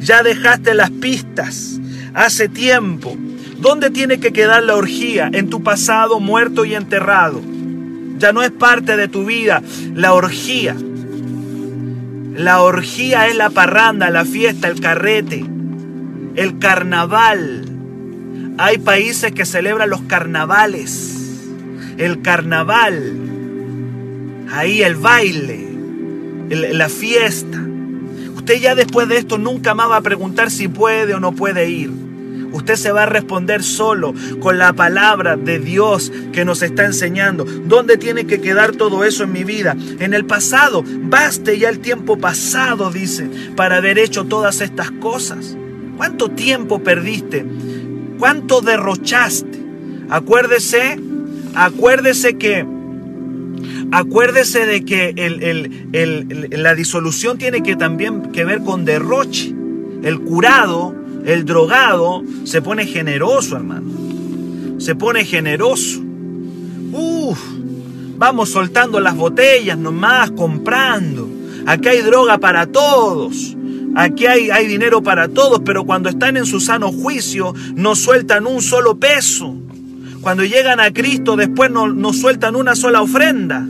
Ya 0.00 0.22
dejaste 0.22 0.74
las 0.74 0.90
pistas 0.90 1.80
hace 2.14 2.48
tiempo. 2.48 3.16
¿Dónde 3.58 3.90
tiene 3.90 4.18
que 4.18 4.32
quedar 4.32 4.64
la 4.64 4.74
orgía? 4.74 5.30
En 5.32 5.48
tu 5.48 5.62
pasado 5.62 6.18
muerto 6.18 6.64
y 6.64 6.74
enterrado. 6.74 7.40
Ya 8.18 8.32
no 8.32 8.42
es 8.42 8.50
parte 8.50 8.96
de 8.96 9.08
tu 9.08 9.24
vida 9.24 9.62
la 9.94 10.12
orgía. 10.12 10.76
La 12.34 12.62
orgía 12.62 13.28
es 13.28 13.36
la 13.36 13.50
parranda, 13.50 14.08
la 14.08 14.24
fiesta, 14.24 14.68
el 14.68 14.80
carrete, 14.80 15.44
el 16.34 16.58
carnaval. 16.58 17.66
Hay 18.56 18.78
países 18.78 19.32
que 19.32 19.44
celebran 19.44 19.90
los 19.90 20.02
carnavales. 20.02 21.18
El 21.98 22.22
carnaval. 22.22 23.18
Ahí 24.50 24.82
el 24.82 24.96
baile, 24.96 25.68
la 26.48 26.88
fiesta. 26.88 27.62
Usted 28.34 28.60
ya 28.60 28.74
después 28.74 29.08
de 29.08 29.18
esto 29.18 29.36
nunca 29.38 29.74
más 29.74 29.90
va 29.90 29.98
a 29.98 30.02
preguntar 30.02 30.50
si 30.50 30.68
puede 30.68 31.14
o 31.14 31.20
no 31.20 31.32
puede 31.32 31.68
ir. 31.68 32.01
Usted 32.52 32.76
se 32.76 32.92
va 32.92 33.04
a 33.04 33.06
responder 33.06 33.62
solo 33.62 34.14
con 34.40 34.58
la 34.58 34.72
palabra 34.72 35.36
de 35.36 35.58
Dios 35.58 36.12
que 36.32 36.44
nos 36.44 36.62
está 36.62 36.84
enseñando. 36.84 37.44
¿Dónde 37.44 37.96
tiene 37.96 38.26
que 38.26 38.40
quedar 38.40 38.72
todo 38.72 39.04
eso 39.04 39.24
en 39.24 39.32
mi 39.32 39.44
vida? 39.44 39.76
En 39.98 40.14
el 40.14 40.24
pasado. 40.24 40.84
Baste 40.86 41.58
ya 41.58 41.68
el 41.68 41.80
tiempo 41.80 42.18
pasado, 42.18 42.90
dice, 42.90 43.28
para 43.56 43.76
haber 43.76 43.98
hecho 43.98 44.24
todas 44.24 44.60
estas 44.60 44.90
cosas. 44.90 45.56
¿Cuánto 45.96 46.30
tiempo 46.30 46.82
perdiste? 46.82 47.44
¿Cuánto 48.18 48.60
derrochaste? 48.60 49.60
Acuérdese, 50.10 50.98
acuérdese 51.54 52.36
que 52.36 52.66
acuérdese 53.90 54.66
de 54.66 54.84
que 54.84 56.48
la 56.50 56.74
disolución 56.74 57.38
tiene 57.38 57.62
que 57.62 57.76
también 57.76 58.32
que 58.32 58.44
ver 58.44 58.62
con 58.62 58.84
derroche. 58.84 59.54
El 60.02 60.20
curado 60.20 61.01
el 61.24 61.44
drogado 61.44 62.22
se 62.44 62.62
pone 62.62 62.86
generoso, 62.86 63.56
hermano. 63.56 63.90
Se 64.78 64.94
pone 64.94 65.24
generoso. 65.24 66.00
Uf, 66.92 67.38
vamos 68.16 68.50
soltando 68.50 68.98
las 69.00 69.16
botellas 69.16 69.78
nomás, 69.78 70.32
comprando. 70.32 71.28
Aquí 71.66 71.88
hay 71.88 72.02
droga 72.02 72.38
para 72.38 72.66
todos. 72.66 73.56
Aquí 73.94 74.26
hay, 74.26 74.50
hay 74.50 74.66
dinero 74.66 75.02
para 75.02 75.28
todos, 75.28 75.60
pero 75.64 75.84
cuando 75.84 76.08
están 76.08 76.36
en 76.36 76.46
su 76.46 76.60
sano 76.60 76.90
juicio 76.90 77.54
no 77.74 77.94
sueltan 77.94 78.46
un 78.46 78.60
solo 78.60 78.96
peso. 78.98 79.54
Cuando 80.22 80.44
llegan 80.44 80.80
a 80.80 80.92
Cristo 80.92 81.36
después 81.36 81.70
no, 81.70 81.88
no 81.88 82.12
sueltan 82.12 82.56
una 82.56 82.74
sola 82.74 83.02
ofrenda. 83.02 83.66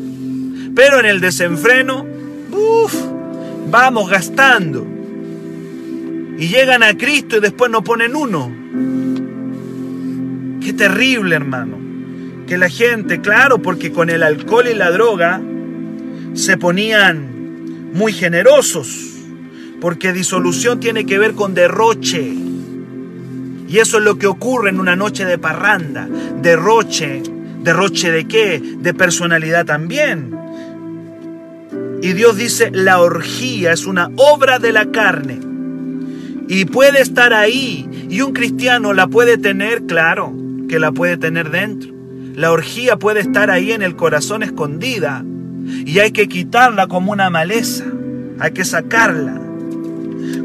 Pero 0.74 1.00
en 1.00 1.06
el 1.06 1.20
desenfreno, 1.20 2.06
uf, 2.50 2.94
vamos 3.70 4.08
gastando 4.08 4.91
y 6.42 6.48
llegan 6.48 6.82
a 6.82 6.96
Cristo 6.96 7.36
y 7.36 7.40
después 7.40 7.70
no 7.70 7.84
ponen 7.84 8.16
uno. 8.16 8.50
Qué 10.60 10.72
terrible, 10.72 11.36
hermano. 11.36 11.78
Que 12.48 12.58
la 12.58 12.68
gente, 12.68 13.20
claro, 13.20 13.62
porque 13.62 13.92
con 13.92 14.10
el 14.10 14.24
alcohol 14.24 14.66
y 14.66 14.74
la 14.74 14.90
droga 14.90 15.40
se 16.34 16.56
ponían 16.56 17.92
muy 17.94 18.12
generosos, 18.12 18.88
porque 19.80 20.12
disolución 20.12 20.80
tiene 20.80 21.06
que 21.06 21.16
ver 21.16 21.34
con 21.34 21.54
derroche. 21.54 22.34
Y 23.68 23.78
eso 23.78 23.98
es 23.98 24.04
lo 24.04 24.18
que 24.18 24.26
ocurre 24.26 24.70
en 24.70 24.80
una 24.80 24.96
noche 24.96 25.24
de 25.24 25.38
parranda. 25.38 26.08
Derroche. 26.42 27.22
¿Derroche 27.62 28.10
de 28.10 28.26
qué? 28.26 28.60
De 28.78 28.92
personalidad 28.92 29.64
también. 29.64 30.36
Y 32.02 32.14
Dios 32.14 32.36
dice, 32.36 32.72
la 32.72 33.00
orgía 33.00 33.72
es 33.72 33.86
una 33.86 34.10
obra 34.16 34.58
de 34.58 34.72
la 34.72 34.90
carne 34.90 35.51
y 36.48 36.64
puede 36.64 37.00
estar 37.00 37.32
ahí. 37.32 37.88
Y 38.08 38.20
un 38.20 38.32
cristiano 38.32 38.92
la 38.92 39.06
puede 39.06 39.38
tener, 39.38 39.84
claro, 39.86 40.32
que 40.68 40.78
la 40.78 40.92
puede 40.92 41.16
tener 41.16 41.50
dentro. 41.50 41.92
La 42.34 42.50
orgía 42.50 42.96
puede 42.96 43.20
estar 43.20 43.50
ahí 43.50 43.72
en 43.72 43.82
el 43.82 43.96
corazón 43.96 44.42
escondida. 44.42 45.24
Y 45.86 45.98
hay 45.98 46.12
que 46.12 46.28
quitarla 46.28 46.86
como 46.86 47.12
una 47.12 47.30
maleza. 47.30 47.84
Hay 48.38 48.52
que 48.52 48.64
sacarla. 48.64 49.40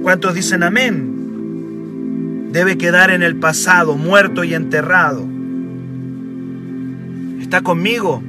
¿Cuántos 0.02 0.34
dicen 0.34 0.64
amén? 0.64 2.50
Debe 2.52 2.78
quedar 2.78 3.12
en 3.12 3.24
el 3.24 3.36
pasado, 3.36 3.96
muerto 3.96 4.44
y 4.44 4.54
enterrado. 4.54 5.28
¿Está 7.42 7.62
conmigo? 7.62 8.22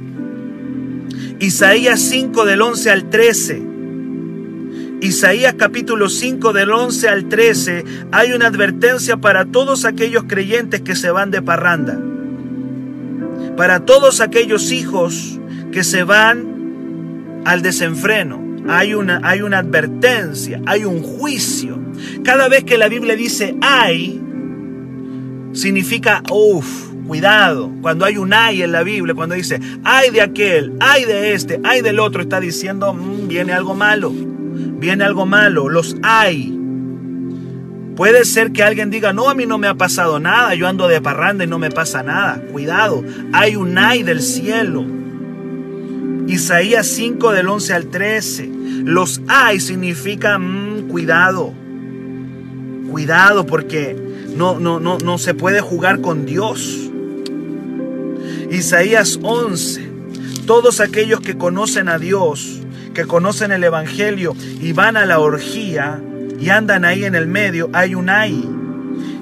Isaías 1.39 1.99
5 2.01 2.45
del 2.45 2.61
11 2.61 2.89
al 2.89 3.09
13. 3.09 3.68
Isaías 5.01 5.53
capítulo 5.57 6.09
5 6.09 6.51
del 6.51 6.71
11 6.71 7.07
al 7.07 7.29
13 7.29 7.85
hay 8.11 8.33
una 8.33 8.47
advertencia 8.47 9.15
para 9.15 9.45
todos 9.45 9.85
aquellos 9.85 10.25
creyentes 10.25 10.81
que 10.81 10.93
se 10.93 11.09
van 11.09 11.31
de 11.31 11.41
parranda. 11.41 11.97
Para 13.55 13.85
todos 13.85 14.19
aquellos 14.19 14.73
hijos 14.73 15.39
que 15.71 15.85
se 15.85 16.03
van 16.03 17.43
al 17.45 17.61
desenfreno. 17.61 18.43
Hay 18.67 18.93
una, 18.93 19.21
hay 19.23 19.41
una 19.41 19.59
advertencia, 19.59 20.61
hay 20.65 20.83
un 20.83 21.01
juicio. 21.01 21.79
Cada 22.25 22.49
vez 22.49 22.65
que 22.65 22.77
la 22.77 22.89
Biblia 22.89 23.15
dice 23.15 23.55
hay, 23.61 24.21
significa, 25.53 26.23
uff, 26.29 26.89
cuidado. 27.07 27.71
Cuando 27.81 28.03
hay 28.03 28.17
un 28.17 28.33
hay 28.33 28.63
en 28.63 28.73
la 28.73 28.83
Biblia, 28.83 29.15
cuando 29.15 29.35
dice 29.35 29.61
hay 29.85 30.09
de 30.09 30.21
aquel, 30.21 30.73
hay 30.81 31.05
de 31.05 31.33
este, 31.33 31.61
hay 31.63 31.81
del 31.81 31.99
otro, 31.99 32.21
está 32.21 32.41
diciendo, 32.41 32.93
mm, 32.93 33.29
viene 33.29 33.53
algo 33.53 33.73
malo 33.73 34.13
viene 34.79 35.03
algo 35.03 35.25
malo, 35.25 35.69
los 35.69 35.95
hay. 36.03 36.55
Puede 37.95 38.23
ser 38.23 38.53
que 38.53 38.63
alguien 38.63 38.89
diga, 38.89 39.11
no, 39.11 39.29
a 39.29 39.35
mí 39.35 39.45
no 39.45 39.57
me 39.57 39.67
ha 39.67 39.75
pasado 39.75 40.19
nada, 40.19 40.55
yo 40.55 40.67
ando 40.67 40.87
de 40.87 41.01
parranda 41.01 41.43
y 41.43 41.47
no 41.47 41.59
me 41.59 41.69
pasa 41.69 42.01
nada. 42.01 42.41
Cuidado, 42.51 43.03
hay 43.33 43.55
un 43.55 43.77
ay 43.77 44.03
del 44.03 44.21
cielo. 44.21 44.85
Isaías 46.27 46.87
5 46.87 47.31
del 47.33 47.49
11 47.49 47.73
al 47.73 47.87
13. 47.87 48.51
Los 48.85 49.21
hay 49.27 49.59
significa 49.59 50.37
mm, 50.37 50.87
cuidado. 50.87 51.53
Cuidado 52.89 53.45
porque 53.45 53.97
no, 54.35 54.59
no, 54.59 54.79
no, 54.79 54.97
no 54.99 55.17
se 55.17 55.33
puede 55.33 55.59
jugar 55.59 56.01
con 56.01 56.25
Dios. 56.25 56.89
Isaías 58.49 59.19
11. 59.21 59.89
Todos 60.45 60.79
aquellos 60.79 61.19
que 61.19 61.37
conocen 61.37 61.89
a 61.89 61.99
Dios, 61.99 62.58
que 62.99 63.07
conocen 63.07 63.53
el 63.53 63.63
Evangelio 63.63 64.35
y 64.59 64.73
van 64.73 64.97
a 64.97 65.05
la 65.05 65.19
orgía 65.19 66.01
y 66.37 66.49
andan 66.49 66.83
ahí 66.83 67.05
en 67.05 67.15
el 67.15 67.27
medio, 67.27 67.69
hay 67.71 67.95
un 67.95 68.09
ay. 68.09 68.45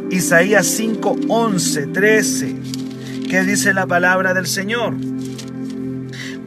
Isaías 0.09 0.65
5, 0.65 1.15
11, 1.27 1.85
13. 1.85 2.55
¿Qué 3.29 3.43
dice 3.43 3.75
la 3.75 3.85
palabra 3.85 4.33
del 4.33 4.47
Señor? 4.47 4.95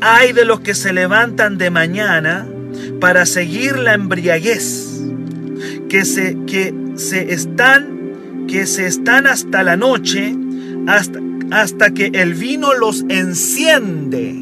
Hay 0.01 0.33
de 0.33 0.45
los 0.45 0.59
que 0.59 0.75
se 0.75 0.93
levantan 0.93 1.57
de 1.57 1.71
mañana 1.71 2.49
para 3.01 3.25
seguir 3.27 3.79
la 3.79 3.95
embriaguez, 3.95 5.01
que 5.89 6.05
se, 6.05 6.37
que 6.49 6.75
se 6.97 7.33
están, 7.33 8.47
que 8.49 8.67
se 8.67 8.89
están 8.89 9.29
hasta 9.29 9.63
la 9.63 9.77
noche, 9.77 10.35
hasta, 10.89 11.21
hasta 11.53 11.93
que 11.93 12.07
el 12.07 12.35
vino 12.35 12.75
los 12.75 13.05
enciende. 13.09 14.33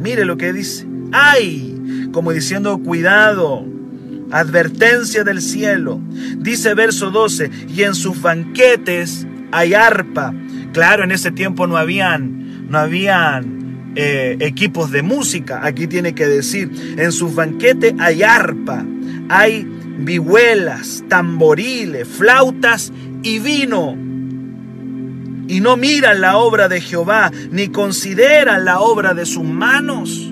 Mire 0.00 0.24
lo 0.24 0.36
que 0.36 0.52
dice. 0.52 0.89
Ay, 1.12 2.08
como 2.12 2.32
diciendo, 2.32 2.78
cuidado, 2.78 3.64
advertencia 4.30 5.24
del 5.24 5.40
cielo. 5.40 6.00
Dice 6.38 6.74
verso 6.74 7.10
12, 7.10 7.50
y 7.68 7.82
en 7.82 7.94
sus 7.94 8.20
banquetes 8.20 9.26
hay 9.52 9.74
arpa. 9.74 10.34
Claro, 10.72 11.04
en 11.04 11.12
ese 11.12 11.30
tiempo 11.30 11.66
no 11.66 11.76
habían, 11.76 12.68
no 12.70 12.78
habían 12.78 13.92
eh, 13.96 14.36
equipos 14.40 14.90
de 14.90 15.02
música. 15.02 15.60
Aquí 15.64 15.86
tiene 15.86 16.14
que 16.14 16.26
decir, 16.26 16.70
en 16.96 17.12
sus 17.12 17.34
banquetes 17.34 17.94
hay 17.98 18.22
arpa, 18.22 18.84
hay 19.28 19.66
vihuelas, 19.98 21.04
tamboriles, 21.08 22.06
flautas 22.06 22.92
y 23.22 23.38
vino 23.38 24.10
y 25.50 25.60
no 25.60 25.76
miran 25.76 26.20
la 26.20 26.36
obra 26.36 26.68
de 26.68 26.80
Jehová, 26.80 27.32
ni 27.50 27.68
consideran 27.68 28.64
la 28.64 28.78
obra 28.78 29.14
de 29.14 29.26
sus 29.26 29.42
manos. 29.42 30.29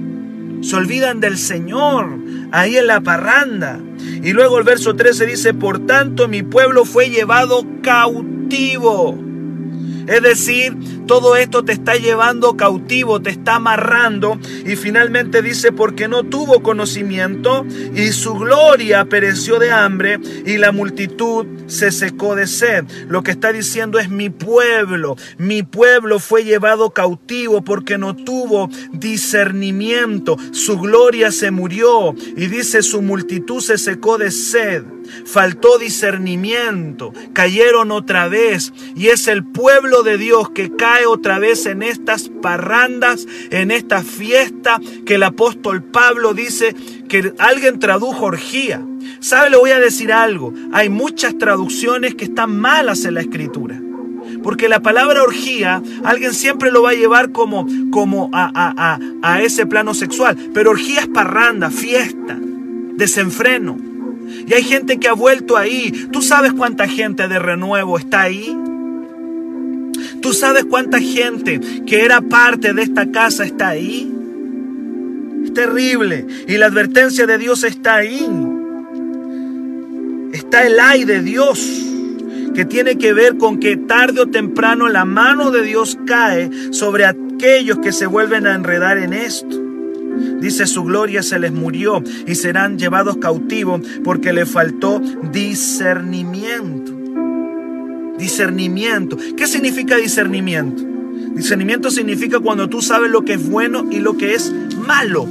Se 0.60 0.76
olvidan 0.76 1.20
del 1.20 1.38
Señor 1.38 2.18
ahí 2.52 2.76
en 2.76 2.86
la 2.86 3.00
parranda. 3.00 3.80
Y 4.22 4.32
luego 4.32 4.58
el 4.58 4.64
verso 4.64 4.94
13 4.94 5.26
dice, 5.26 5.54
por 5.54 5.86
tanto 5.86 6.28
mi 6.28 6.42
pueblo 6.42 6.84
fue 6.84 7.10
llevado 7.10 7.64
cautivo. 7.82 9.18
Es 10.06 10.22
decir, 10.22 10.76
todo 11.08 11.34
esto 11.36 11.64
te 11.64 11.72
está 11.72 11.96
llevando 11.96 12.56
cautivo, 12.56 13.20
te 13.20 13.30
está 13.30 13.56
amarrando. 13.56 14.38
Y 14.64 14.76
finalmente 14.76 15.42
dice, 15.42 15.72
porque 15.72 16.06
no 16.06 16.22
tuvo 16.22 16.62
conocimiento 16.62 17.66
y 17.94 18.12
su 18.12 18.34
gloria 18.34 19.06
pereció 19.06 19.58
de 19.58 19.72
hambre 19.72 20.20
y 20.46 20.58
la 20.58 20.70
multitud 20.70 21.46
se 21.66 21.90
secó 21.90 22.36
de 22.36 22.46
sed. 22.46 22.84
Lo 23.08 23.24
que 23.24 23.32
está 23.32 23.52
diciendo 23.52 23.98
es 23.98 24.10
mi 24.10 24.30
pueblo. 24.30 25.16
Mi 25.38 25.64
pueblo 25.64 26.20
fue 26.20 26.44
llevado 26.44 26.90
cautivo 26.90 27.64
porque 27.64 27.98
no 27.98 28.14
tuvo 28.14 28.68
discernimiento. 28.92 30.36
Su 30.52 30.78
gloria 30.78 31.32
se 31.32 31.50
murió 31.50 32.14
y 32.36 32.46
dice 32.46 32.82
su 32.82 33.02
multitud 33.02 33.60
se 33.60 33.78
secó 33.78 34.18
de 34.18 34.30
sed 34.30 34.84
faltó 35.24 35.78
discernimiento, 35.78 37.12
cayeron 37.32 37.90
otra 37.90 38.28
vez 38.28 38.72
y 38.94 39.08
es 39.08 39.28
el 39.28 39.44
pueblo 39.44 40.02
de 40.02 40.18
Dios 40.18 40.50
que 40.50 40.74
cae 40.74 41.06
otra 41.06 41.38
vez 41.38 41.66
en 41.66 41.82
estas 41.82 42.30
parrandas, 42.42 43.26
en 43.50 43.70
esta 43.70 44.02
fiesta 44.02 44.80
que 45.06 45.16
el 45.16 45.22
apóstol 45.22 45.82
Pablo 45.82 46.34
dice 46.34 46.74
que 47.08 47.32
alguien 47.38 47.78
tradujo 47.78 48.26
orgía. 48.26 48.84
¿Sabe? 49.20 49.50
Le 49.50 49.56
voy 49.56 49.70
a 49.70 49.80
decir 49.80 50.12
algo. 50.12 50.52
Hay 50.72 50.88
muchas 50.88 51.36
traducciones 51.38 52.14
que 52.14 52.24
están 52.24 52.58
malas 52.58 53.04
en 53.04 53.14
la 53.14 53.20
escritura. 53.20 53.80
Porque 54.42 54.68
la 54.68 54.80
palabra 54.80 55.22
orgía, 55.22 55.82
alguien 56.04 56.34
siempre 56.34 56.70
lo 56.70 56.82
va 56.82 56.90
a 56.90 56.94
llevar 56.94 57.32
como, 57.32 57.66
como 57.90 58.30
a, 58.32 58.50
a, 58.54 58.98
a 59.22 59.42
ese 59.42 59.66
plano 59.66 59.94
sexual. 59.94 60.36
Pero 60.54 60.70
orgía 60.70 61.00
es 61.00 61.08
parranda, 61.08 61.70
fiesta, 61.70 62.38
desenfreno. 62.94 63.87
Y 64.48 64.54
hay 64.54 64.62
gente 64.62 64.98
que 64.98 65.08
ha 65.08 65.12
vuelto 65.12 65.56
ahí. 65.58 66.08
¿Tú 66.10 66.22
sabes 66.22 66.54
cuánta 66.54 66.88
gente 66.88 67.28
de 67.28 67.38
renuevo 67.38 67.98
está 67.98 68.22
ahí? 68.22 68.56
¿Tú 70.22 70.32
sabes 70.32 70.64
cuánta 70.64 71.00
gente 71.00 71.60
que 71.86 72.04
era 72.04 72.22
parte 72.22 72.72
de 72.72 72.82
esta 72.82 73.10
casa 73.10 73.44
está 73.44 73.68
ahí? 73.68 74.10
Es 75.44 75.52
terrible. 75.52 76.26
Y 76.46 76.56
la 76.56 76.66
advertencia 76.66 77.26
de 77.26 77.36
Dios 77.36 77.62
está 77.62 77.96
ahí. 77.96 78.26
Está 80.32 80.66
el 80.66 80.80
ay 80.80 81.04
de 81.04 81.22
Dios 81.22 81.84
que 82.54 82.64
tiene 82.64 82.96
que 82.96 83.12
ver 83.12 83.36
con 83.36 83.60
que 83.60 83.76
tarde 83.76 84.22
o 84.22 84.26
temprano 84.28 84.88
la 84.88 85.04
mano 85.04 85.50
de 85.50 85.62
Dios 85.62 85.98
cae 86.06 86.50
sobre 86.72 87.04
aquellos 87.04 87.78
que 87.78 87.92
se 87.92 88.06
vuelven 88.06 88.46
a 88.46 88.54
enredar 88.54 88.96
en 88.96 89.12
esto. 89.12 89.67
Dice, 90.40 90.66
su 90.66 90.84
gloria 90.84 91.22
se 91.22 91.38
les 91.38 91.52
murió 91.52 92.02
y 92.26 92.34
serán 92.34 92.78
llevados 92.78 93.16
cautivos 93.16 93.80
porque 94.04 94.32
le 94.32 94.46
faltó 94.46 95.00
discernimiento. 95.32 96.92
Discernimiento. 98.18 99.16
¿Qué 99.36 99.46
significa 99.46 99.96
discernimiento? 99.96 100.82
Discernimiento 101.34 101.90
significa 101.90 102.40
cuando 102.40 102.68
tú 102.68 102.82
sabes 102.82 103.10
lo 103.10 103.24
que 103.24 103.34
es 103.34 103.48
bueno 103.48 103.86
y 103.90 103.98
lo 103.98 104.16
que 104.16 104.34
es 104.34 104.52
malo 104.86 105.26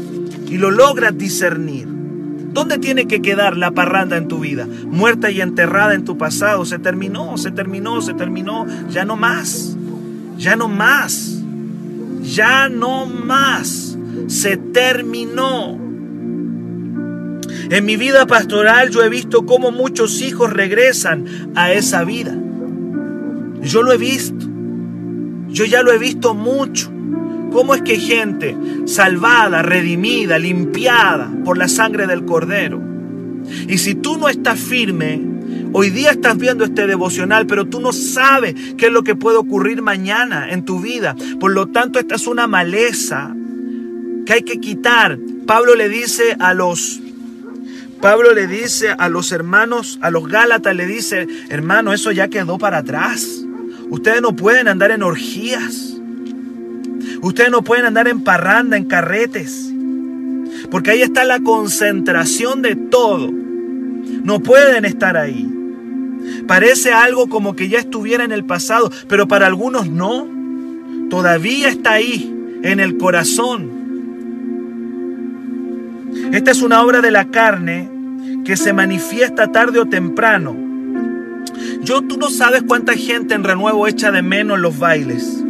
y 0.47 0.57
lo 0.57 0.71
logras 0.71 1.17
discernir. 1.17 1.87
¿Dónde 1.87 2.77
tiene 2.79 3.07
que 3.07 3.21
quedar 3.21 3.55
la 3.55 3.71
parranda 3.71 4.17
en 4.17 4.27
tu 4.27 4.39
vida? 4.39 4.67
Muerta 4.85 5.29
y 5.29 5.41
enterrada 5.41 5.93
en 5.93 6.05
tu 6.05 6.17
pasado. 6.17 6.65
Se 6.65 6.79
terminó, 6.79 7.37
se 7.37 7.51
terminó, 7.51 8.01
se 8.01 8.13
terminó. 8.13 8.65
Ya 8.89 9.05
no 9.05 9.15
más. 9.15 9.77
Ya 10.37 10.55
no 10.55 10.67
más. 10.67 11.39
Ya 12.23 12.67
no 12.69 13.05
más 13.05 13.86
se 14.27 14.57
terminó. 14.57 15.79
En 17.69 17.85
mi 17.85 17.97
vida 17.97 18.25
pastoral 18.25 18.89
yo 18.91 19.03
he 19.03 19.09
visto 19.09 19.45
cómo 19.45 19.71
muchos 19.71 20.21
hijos 20.21 20.51
regresan 20.53 21.51
a 21.55 21.71
esa 21.71 22.03
vida. 22.03 22.35
Yo 23.61 23.83
lo 23.83 23.91
he 23.91 23.97
visto. 23.97 24.45
Yo 25.49 25.65
ya 25.65 25.83
lo 25.83 25.91
he 25.91 25.97
visto 25.97 26.33
mucho. 26.33 26.91
¿Cómo 27.51 27.73
es 27.73 27.81
que 27.81 27.97
gente 27.97 28.55
salvada, 28.85 29.61
redimida, 29.61 30.37
limpiada 30.37 31.31
por 31.43 31.57
la 31.57 31.67
sangre 31.67 32.07
del 32.07 32.25
cordero? 32.25 32.81
Y 33.67 33.77
si 33.77 33.95
tú 33.95 34.17
no 34.17 34.29
estás 34.29 34.59
firme, 34.59 35.21
hoy 35.73 35.89
día 35.89 36.11
estás 36.11 36.37
viendo 36.37 36.63
este 36.63 36.87
devocional, 36.87 37.47
pero 37.47 37.65
tú 37.67 37.79
no 37.79 37.93
sabes 37.93 38.55
qué 38.77 38.87
es 38.87 38.91
lo 38.91 39.03
que 39.03 39.15
puede 39.15 39.37
ocurrir 39.37 39.81
mañana 39.81 40.49
en 40.51 40.65
tu 40.65 40.81
vida. 40.81 41.15
Por 41.39 41.51
lo 41.51 41.67
tanto, 41.67 41.99
esta 41.99 42.15
es 42.15 42.27
una 42.27 42.47
maleza 42.47 43.35
que 44.27 44.33
hay 44.33 44.43
que 44.43 44.59
quitar. 44.59 45.17
Pablo 45.47 45.73
le 45.75 45.87
dice 45.89 46.35
a 46.39 46.53
los 46.53 46.99
Pablo 48.01 48.33
le 48.33 48.45
dice 48.45 48.89
a 48.95 49.09
los 49.09 49.31
hermanos, 49.31 49.97
a 50.01 50.11
los 50.11 50.27
Gálatas 50.27 50.75
le 50.75 50.85
dice, 50.85 51.27
hermano, 51.49 51.93
eso 51.93 52.11
ya 52.11 52.27
quedó 52.27 52.59
para 52.59 52.79
atrás. 52.79 53.43
Ustedes 53.89 54.21
no 54.21 54.35
pueden 54.35 54.67
andar 54.67 54.91
en 54.91 55.01
orgías. 55.01 55.95
Ustedes 57.21 57.49
no 57.49 57.63
pueden 57.63 57.85
andar 57.85 58.07
en 58.07 58.23
parranda, 58.23 58.77
en 58.77 58.85
carretes. 58.85 59.73
Porque 60.69 60.91
ahí 60.91 61.01
está 61.01 61.23
la 61.23 61.39
concentración 61.39 62.61
de 62.61 62.75
todo. 62.75 63.31
No 63.31 64.41
pueden 64.41 64.85
estar 64.85 65.17
ahí. 65.17 65.49
Parece 66.47 66.93
algo 66.93 67.29
como 67.29 67.55
que 67.55 67.67
ya 67.67 67.79
estuviera 67.79 68.23
en 68.23 68.31
el 68.31 68.45
pasado, 68.45 68.91
pero 69.07 69.27
para 69.27 69.47
algunos 69.47 69.89
no. 69.89 70.27
Todavía 71.09 71.69
está 71.69 71.93
ahí, 71.93 72.31
en 72.61 72.79
el 72.79 72.97
corazón. 72.97 73.76
Esta 76.31 76.51
es 76.51 76.61
una 76.61 76.81
obra 76.83 77.01
de 77.01 77.11
la 77.11 77.25
carne 77.25 77.89
que 78.43 78.57
se 78.57 78.73
manifiesta 78.73 79.51
tarde 79.51 79.79
o 79.79 79.85
temprano. 79.85 80.55
Yo, 81.81 82.01
tú 82.01 82.17
no 82.17 82.29
sabes 82.29 82.63
cuánta 82.63 82.93
gente 82.93 83.33
en 83.33 83.43
renuevo 83.43 83.87
echa 83.87 84.11
de 84.11 84.21
menos 84.21 84.59
los 84.59 84.77
bailes. 84.77 85.43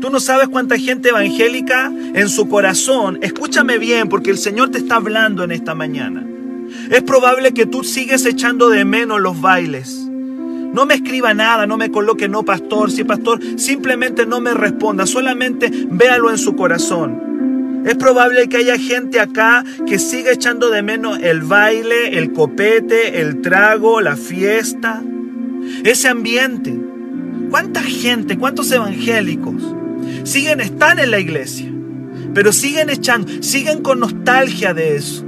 Tú 0.00 0.10
no 0.10 0.18
sabes 0.20 0.48
cuánta 0.48 0.78
gente 0.78 1.10
evangélica 1.10 1.92
en 2.14 2.28
su 2.28 2.48
corazón, 2.48 3.18
escúchame 3.22 3.78
bien 3.78 4.08
porque 4.08 4.30
el 4.30 4.38
Señor 4.38 4.70
te 4.70 4.78
está 4.78 4.96
hablando 4.96 5.44
en 5.44 5.52
esta 5.52 5.74
mañana. 5.74 6.26
Es 6.90 7.02
probable 7.02 7.52
que 7.52 7.66
tú 7.66 7.84
sigues 7.84 8.26
echando 8.26 8.68
de 8.68 8.84
menos 8.84 9.20
los 9.20 9.40
bailes. 9.40 9.94
No 10.72 10.86
me 10.86 10.94
escriba 10.94 11.34
nada, 11.34 11.66
no 11.66 11.76
me 11.76 11.90
coloque 11.90 12.28
no 12.28 12.44
pastor, 12.44 12.90
sí 12.90 13.04
pastor, 13.04 13.40
simplemente 13.56 14.26
no 14.26 14.40
me 14.40 14.54
responda, 14.54 15.06
solamente 15.06 15.70
véalo 15.90 16.30
en 16.30 16.38
su 16.38 16.56
corazón. 16.56 17.31
Es 17.84 17.96
probable 17.96 18.48
que 18.48 18.58
haya 18.58 18.78
gente 18.78 19.18
acá 19.18 19.64
que 19.86 19.98
siga 19.98 20.32
echando 20.32 20.70
de 20.70 20.82
menos 20.82 21.18
el 21.20 21.42
baile, 21.42 22.16
el 22.16 22.32
copete, 22.32 23.20
el 23.20 23.40
trago, 23.40 24.00
la 24.00 24.16
fiesta, 24.16 25.02
ese 25.82 26.08
ambiente. 26.08 26.78
¿Cuánta 27.50 27.82
gente, 27.82 28.38
cuántos 28.38 28.70
evangélicos 28.70 29.74
siguen, 30.22 30.60
están 30.60 31.00
en 31.00 31.10
la 31.10 31.18
iglesia, 31.18 31.70
pero 32.32 32.52
siguen 32.52 32.88
echando, 32.88 33.42
siguen 33.42 33.82
con 33.82 33.98
nostalgia 33.98 34.72
de 34.74 34.96
eso? 34.96 35.24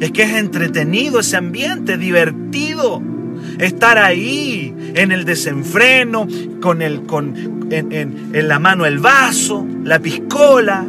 Es 0.00 0.10
que 0.10 0.22
es 0.24 0.34
entretenido 0.34 1.20
ese 1.20 1.36
ambiente, 1.36 1.96
divertido. 1.96 3.00
Estar 3.58 3.98
ahí 3.98 4.74
en 4.94 5.12
el 5.12 5.24
desenfreno, 5.24 6.26
con, 6.60 6.82
el, 6.82 7.02
con 7.04 7.68
en, 7.70 8.30
en 8.32 8.48
la 8.48 8.58
mano 8.58 8.84
el 8.84 8.98
vaso, 8.98 9.66
la 9.84 10.00
piscola, 10.00 10.86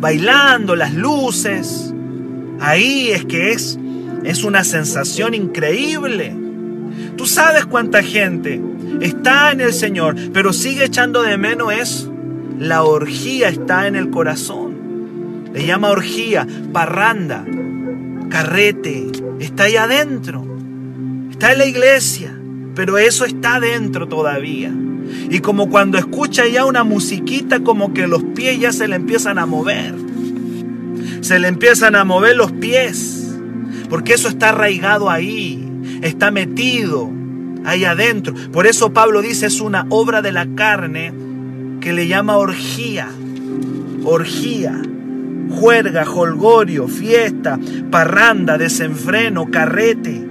bailando, 0.00 0.74
las 0.74 0.94
luces. 0.94 1.92
Ahí 2.60 3.10
es 3.10 3.24
que 3.26 3.52
es, 3.52 3.78
es 4.24 4.44
una 4.44 4.64
sensación 4.64 5.34
increíble. 5.34 6.34
Tú 7.16 7.26
sabes 7.26 7.66
cuánta 7.66 8.02
gente 8.02 8.60
está 9.00 9.52
en 9.52 9.60
el 9.60 9.72
Señor, 9.72 10.16
pero 10.32 10.52
sigue 10.52 10.84
echando 10.84 11.22
de 11.22 11.36
menos 11.36 11.72
es 11.72 12.08
la 12.58 12.82
orgía 12.82 13.48
está 13.48 13.86
en 13.86 13.96
el 13.96 14.10
corazón. 14.10 15.50
Le 15.54 15.66
llama 15.66 15.90
orgía, 15.90 16.46
parranda, 16.72 17.44
carrete, 18.28 19.06
está 19.38 19.64
ahí 19.64 19.76
adentro. 19.76 20.44
Está 21.30 21.52
en 21.52 21.58
la 21.58 21.64
iglesia, 21.64 22.38
pero 22.74 22.98
eso 22.98 23.24
está 23.24 23.56
adentro 23.56 24.06
todavía. 24.06 24.70
Y 25.30 25.40
como 25.40 25.68
cuando 25.68 25.98
escucha 25.98 26.46
ya 26.46 26.64
una 26.64 26.84
musiquita, 26.84 27.60
como 27.60 27.92
que 27.92 28.06
los 28.06 28.22
pies 28.22 28.58
ya 28.60 28.72
se 28.72 28.88
le 28.88 28.96
empiezan 28.96 29.38
a 29.38 29.46
mover. 29.46 29.94
Se 31.20 31.38
le 31.38 31.48
empiezan 31.48 31.96
a 31.96 32.04
mover 32.04 32.36
los 32.36 32.52
pies. 32.52 33.34
Porque 33.88 34.14
eso 34.14 34.28
está 34.28 34.50
arraigado 34.50 35.10
ahí. 35.10 35.66
Está 36.02 36.30
metido 36.30 37.10
ahí 37.64 37.84
adentro. 37.84 38.34
Por 38.52 38.66
eso 38.66 38.92
Pablo 38.92 39.22
dice 39.22 39.46
es 39.46 39.60
una 39.60 39.86
obra 39.90 40.22
de 40.22 40.32
la 40.32 40.46
carne 40.54 41.12
que 41.80 41.92
le 41.92 42.08
llama 42.08 42.36
orgía. 42.36 43.08
Orgía. 44.04 44.80
Juerga, 45.50 46.08
holgorio, 46.08 46.86
fiesta, 46.86 47.58
parranda, 47.90 48.56
desenfreno, 48.56 49.50
carrete 49.50 50.29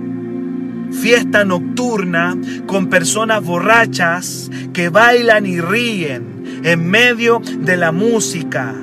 fiesta 0.91 1.45
nocturna 1.45 2.37
con 2.65 2.87
personas 2.87 3.43
borrachas 3.43 4.49
que 4.73 4.89
bailan 4.89 5.45
y 5.45 5.59
ríen 5.59 6.61
en 6.63 6.89
medio 6.89 7.41
de 7.61 7.77
la 7.77 7.91
música. 7.91 8.73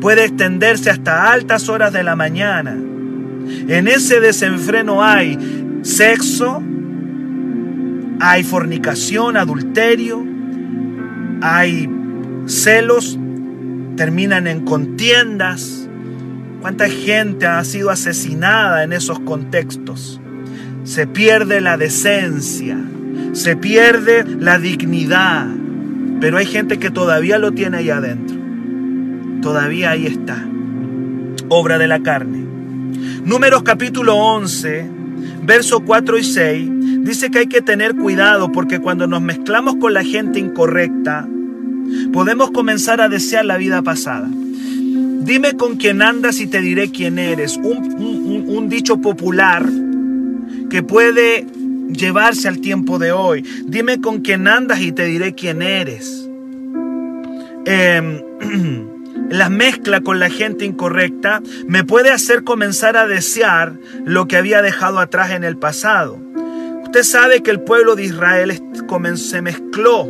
Puede 0.00 0.24
extenderse 0.24 0.90
hasta 0.90 1.32
altas 1.32 1.68
horas 1.68 1.92
de 1.92 2.02
la 2.02 2.16
mañana. 2.16 2.76
En 3.68 3.88
ese 3.88 4.20
desenfreno 4.20 5.02
hay 5.02 5.38
sexo, 5.82 6.62
hay 8.20 8.44
fornicación, 8.44 9.36
adulterio, 9.36 10.24
hay 11.40 11.88
celos, 12.46 13.18
terminan 13.96 14.46
en 14.46 14.64
contiendas. 14.64 15.88
¿Cuánta 16.60 16.88
gente 16.88 17.46
ha 17.46 17.62
sido 17.64 17.90
asesinada 17.90 18.82
en 18.82 18.92
esos 18.92 19.20
contextos? 19.20 20.20
Se 20.88 21.06
pierde 21.06 21.60
la 21.60 21.76
decencia, 21.76 22.78
se 23.32 23.56
pierde 23.56 24.24
la 24.24 24.58
dignidad. 24.58 25.46
Pero 26.18 26.38
hay 26.38 26.46
gente 26.46 26.78
que 26.78 26.90
todavía 26.90 27.38
lo 27.38 27.52
tiene 27.52 27.76
ahí 27.76 27.90
adentro. 27.90 28.38
Todavía 29.42 29.90
ahí 29.90 30.06
está. 30.06 30.48
Obra 31.50 31.76
de 31.76 31.88
la 31.88 32.00
carne. 32.00 32.42
Números 33.22 33.64
capítulo 33.64 34.16
11, 34.16 34.90
verso 35.42 35.80
4 35.80 36.18
y 36.18 36.24
6, 36.24 36.70
dice 37.00 37.30
que 37.30 37.40
hay 37.40 37.48
que 37.48 37.60
tener 37.60 37.94
cuidado 37.94 38.50
porque 38.50 38.80
cuando 38.80 39.06
nos 39.06 39.20
mezclamos 39.20 39.76
con 39.76 39.92
la 39.92 40.04
gente 40.04 40.40
incorrecta, 40.40 41.28
podemos 42.14 42.50
comenzar 42.50 43.02
a 43.02 43.10
desear 43.10 43.44
la 43.44 43.58
vida 43.58 43.82
pasada. 43.82 44.30
Dime 44.30 45.52
con 45.52 45.76
quién 45.76 46.00
andas 46.00 46.40
y 46.40 46.46
te 46.46 46.62
diré 46.62 46.90
quién 46.90 47.18
eres. 47.18 47.58
Un, 47.58 48.68
dicho 48.70 49.02
popular 49.02 49.68
que 50.68 50.82
puede 50.82 51.46
llevarse 51.92 52.48
al 52.48 52.60
tiempo 52.60 52.98
de 52.98 53.12
hoy. 53.12 53.42
Dime 53.64 54.00
con 54.00 54.20
quién 54.20 54.48
andas 54.48 54.80
y 54.80 54.92
te 54.92 55.04
diré 55.04 55.34
quién 55.34 55.62
eres. 55.62 56.28
Eh, 57.64 58.24
la 59.30 59.48
mezcla 59.48 60.00
con 60.00 60.20
la 60.20 60.30
gente 60.30 60.64
incorrecta 60.64 61.42
me 61.66 61.84
puede 61.84 62.10
hacer 62.10 62.44
comenzar 62.44 62.96
a 62.96 63.06
desear 63.06 63.74
lo 64.04 64.26
que 64.26 64.36
había 64.36 64.62
dejado 64.62 64.98
atrás 65.00 65.30
en 65.32 65.44
el 65.44 65.56
pasado. 65.56 66.18
Usted 66.84 67.02
sabe 67.02 67.42
que 67.42 67.50
el 67.50 67.60
pueblo 67.60 67.96
de 67.96 68.04
Israel 68.04 68.62
se 69.16 69.42
mezcló. 69.42 70.08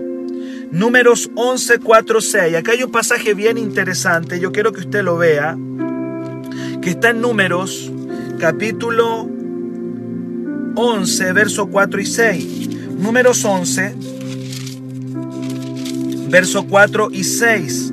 Números 0.70 1.30
11, 1.34 1.78
4, 1.78 2.20
6. 2.20 2.56
Acá 2.56 2.72
hay 2.72 2.82
un 2.82 2.92
pasaje 2.92 3.34
bien 3.34 3.58
interesante. 3.58 4.38
Yo 4.38 4.52
quiero 4.52 4.72
que 4.72 4.80
usted 4.80 5.02
lo 5.02 5.16
vea. 5.16 5.56
Que 6.80 6.90
está 6.90 7.10
en 7.10 7.20
Números, 7.20 7.90
capítulo 8.38 9.28
11, 10.74 11.32
verso 11.32 11.66
4 11.66 12.00
y 12.00 12.06
6. 12.06 12.68
Números 12.98 13.44
11, 13.44 13.94
verso 16.28 16.66
4 16.66 17.08
y 17.12 17.24
6. 17.24 17.92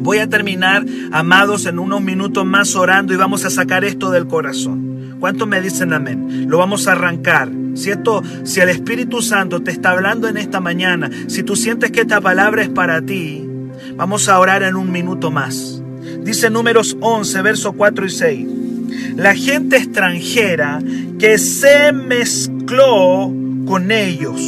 Voy 0.00 0.18
a 0.18 0.28
terminar, 0.28 0.84
amados, 1.12 1.66
en 1.66 1.78
unos 1.78 2.00
minutos 2.00 2.44
más 2.44 2.76
orando 2.76 3.12
y 3.12 3.16
vamos 3.16 3.44
a 3.44 3.50
sacar 3.50 3.84
esto 3.84 4.10
del 4.10 4.26
corazón. 4.26 5.16
¿Cuántos 5.20 5.48
me 5.48 5.60
dicen 5.60 5.92
amén? 5.92 6.46
Lo 6.48 6.58
vamos 6.58 6.86
a 6.86 6.92
arrancar. 6.92 7.50
Si 7.74 7.90
esto, 7.90 8.22
si 8.44 8.60
el 8.60 8.68
Espíritu 8.68 9.22
Santo 9.22 9.60
te 9.60 9.70
está 9.70 9.90
hablando 9.90 10.28
en 10.28 10.36
esta 10.36 10.60
mañana, 10.60 11.10
si 11.26 11.42
tú 11.42 11.56
sientes 11.56 11.90
que 11.90 12.02
esta 12.02 12.20
palabra 12.20 12.62
es 12.62 12.68
para 12.68 13.02
ti, 13.02 13.44
vamos 13.96 14.28
a 14.28 14.38
orar 14.38 14.62
en 14.62 14.76
un 14.76 14.90
minuto 14.90 15.30
más. 15.30 15.82
Dice 16.22 16.50
números 16.50 16.96
11, 17.00 17.42
verso 17.42 17.72
4 17.72 18.06
y 18.06 18.10
6 18.10 18.57
la 19.18 19.34
gente 19.34 19.76
extranjera 19.76 20.78
que 21.18 21.38
se 21.38 21.92
mezcló 21.92 23.32
con 23.66 23.90
ellos. 23.90 24.40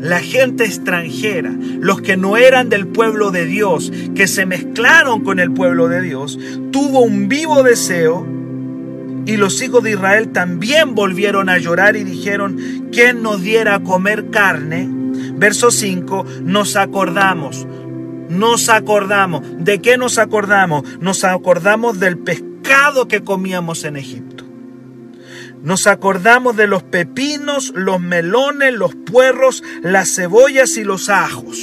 La 0.00 0.20
gente 0.20 0.64
extranjera, 0.64 1.50
los 1.80 2.02
que 2.02 2.18
no 2.18 2.36
eran 2.36 2.68
del 2.68 2.88
pueblo 2.88 3.30
de 3.30 3.46
Dios, 3.46 3.90
que 4.14 4.26
se 4.26 4.44
mezclaron 4.44 5.24
con 5.24 5.40
el 5.40 5.50
pueblo 5.50 5.88
de 5.88 6.02
Dios, 6.02 6.38
tuvo 6.72 7.00
un 7.00 7.28
vivo 7.28 7.62
deseo 7.62 8.26
y 9.24 9.38
los 9.38 9.62
hijos 9.62 9.82
de 9.82 9.92
Israel 9.92 10.28
también 10.32 10.94
volvieron 10.94 11.48
a 11.48 11.56
llorar 11.56 11.96
y 11.96 12.04
dijeron, 12.04 12.90
¿quién 12.92 13.22
nos 13.22 13.40
diera 13.40 13.76
a 13.76 13.82
comer 13.82 14.28
carne? 14.28 14.86
Verso 15.36 15.70
5, 15.70 16.26
nos 16.42 16.76
acordamos, 16.76 17.66
nos 18.28 18.68
acordamos. 18.68 19.42
¿De 19.58 19.80
qué 19.80 19.96
nos 19.96 20.18
acordamos? 20.18 20.84
Nos 21.00 21.24
acordamos 21.24 21.98
del 21.98 22.18
pescado 22.18 22.51
que 23.08 23.22
comíamos 23.22 23.84
en 23.84 23.96
Egipto. 23.96 24.44
Nos 25.62 25.86
acordamos 25.86 26.56
de 26.56 26.66
los 26.66 26.82
pepinos, 26.82 27.72
los 27.74 28.00
melones, 28.00 28.74
los 28.74 28.94
puerros, 28.94 29.62
las 29.82 30.14
cebollas 30.14 30.76
y 30.76 30.84
los 30.84 31.08
ajos. 31.08 31.58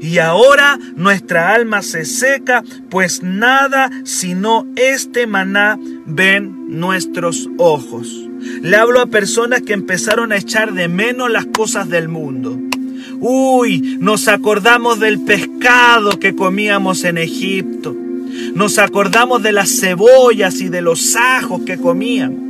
Y 0.00 0.18
ahora 0.18 0.78
nuestra 0.96 1.54
alma 1.54 1.82
se 1.82 2.04
seca, 2.04 2.62
pues 2.88 3.22
nada 3.22 3.90
sino 4.04 4.66
este 4.76 5.26
maná 5.26 5.78
ven 6.06 6.80
nuestros 6.80 7.48
ojos. 7.58 8.08
Le 8.62 8.76
hablo 8.76 9.00
a 9.00 9.06
personas 9.06 9.62
que 9.62 9.72
empezaron 9.72 10.32
a 10.32 10.36
echar 10.36 10.72
de 10.72 10.88
menos 10.88 11.30
las 11.30 11.46
cosas 11.46 11.88
del 11.88 12.08
mundo. 12.08 12.58
Uy, 13.20 13.98
nos 14.00 14.28
acordamos 14.28 15.00
del 15.00 15.20
pescado 15.20 16.18
que 16.18 16.34
comíamos 16.34 17.04
en 17.04 17.18
Egipto. 17.18 18.07
Nos 18.54 18.78
acordamos 18.78 19.42
de 19.42 19.52
las 19.52 19.80
cebollas 19.80 20.60
y 20.60 20.68
de 20.68 20.82
los 20.82 21.16
ajos 21.16 21.62
que 21.62 21.78
comían. 21.78 22.48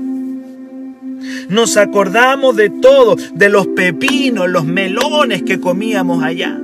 Nos 1.49 1.77
acordamos 1.77 2.57
de 2.57 2.71
todo, 2.71 3.17
de 3.35 3.49
los 3.49 3.67
pepinos, 3.69 4.49
los 4.49 4.65
melones 4.65 5.43
que 5.43 5.61
comíamos 5.61 6.23
allá. 6.23 6.59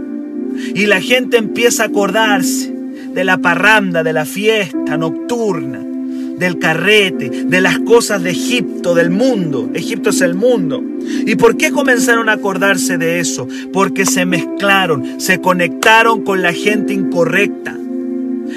Y 0.74 0.86
la 0.86 1.00
gente 1.00 1.36
empieza 1.36 1.84
a 1.84 1.86
acordarse 1.86 2.72
de 3.12 3.24
la 3.24 3.38
parranda, 3.38 4.02
de 4.02 4.12
la 4.12 4.24
fiesta 4.24 4.96
nocturna, 4.96 5.80
del 6.38 6.58
carrete, 6.58 7.30
de 7.46 7.60
las 7.60 7.78
cosas 7.80 8.22
de 8.22 8.30
Egipto, 8.30 8.94
del 8.94 9.10
mundo. 9.10 9.70
Egipto 9.74 10.10
es 10.10 10.20
el 10.20 10.34
mundo. 10.34 10.82
¿Y 11.26 11.36
por 11.36 11.56
qué 11.56 11.70
comenzaron 11.70 12.28
a 12.28 12.32
acordarse 12.32 12.98
de 12.98 13.20
eso? 13.20 13.48
Porque 13.72 14.04
se 14.04 14.26
mezclaron, 14.26 15.20
se 15.20 15.40
conectaron 15.40 16.22
con 16.22 16.42
la 16.42 16.52
gente 16.52 16.92
incorrecta. 16.92 17.76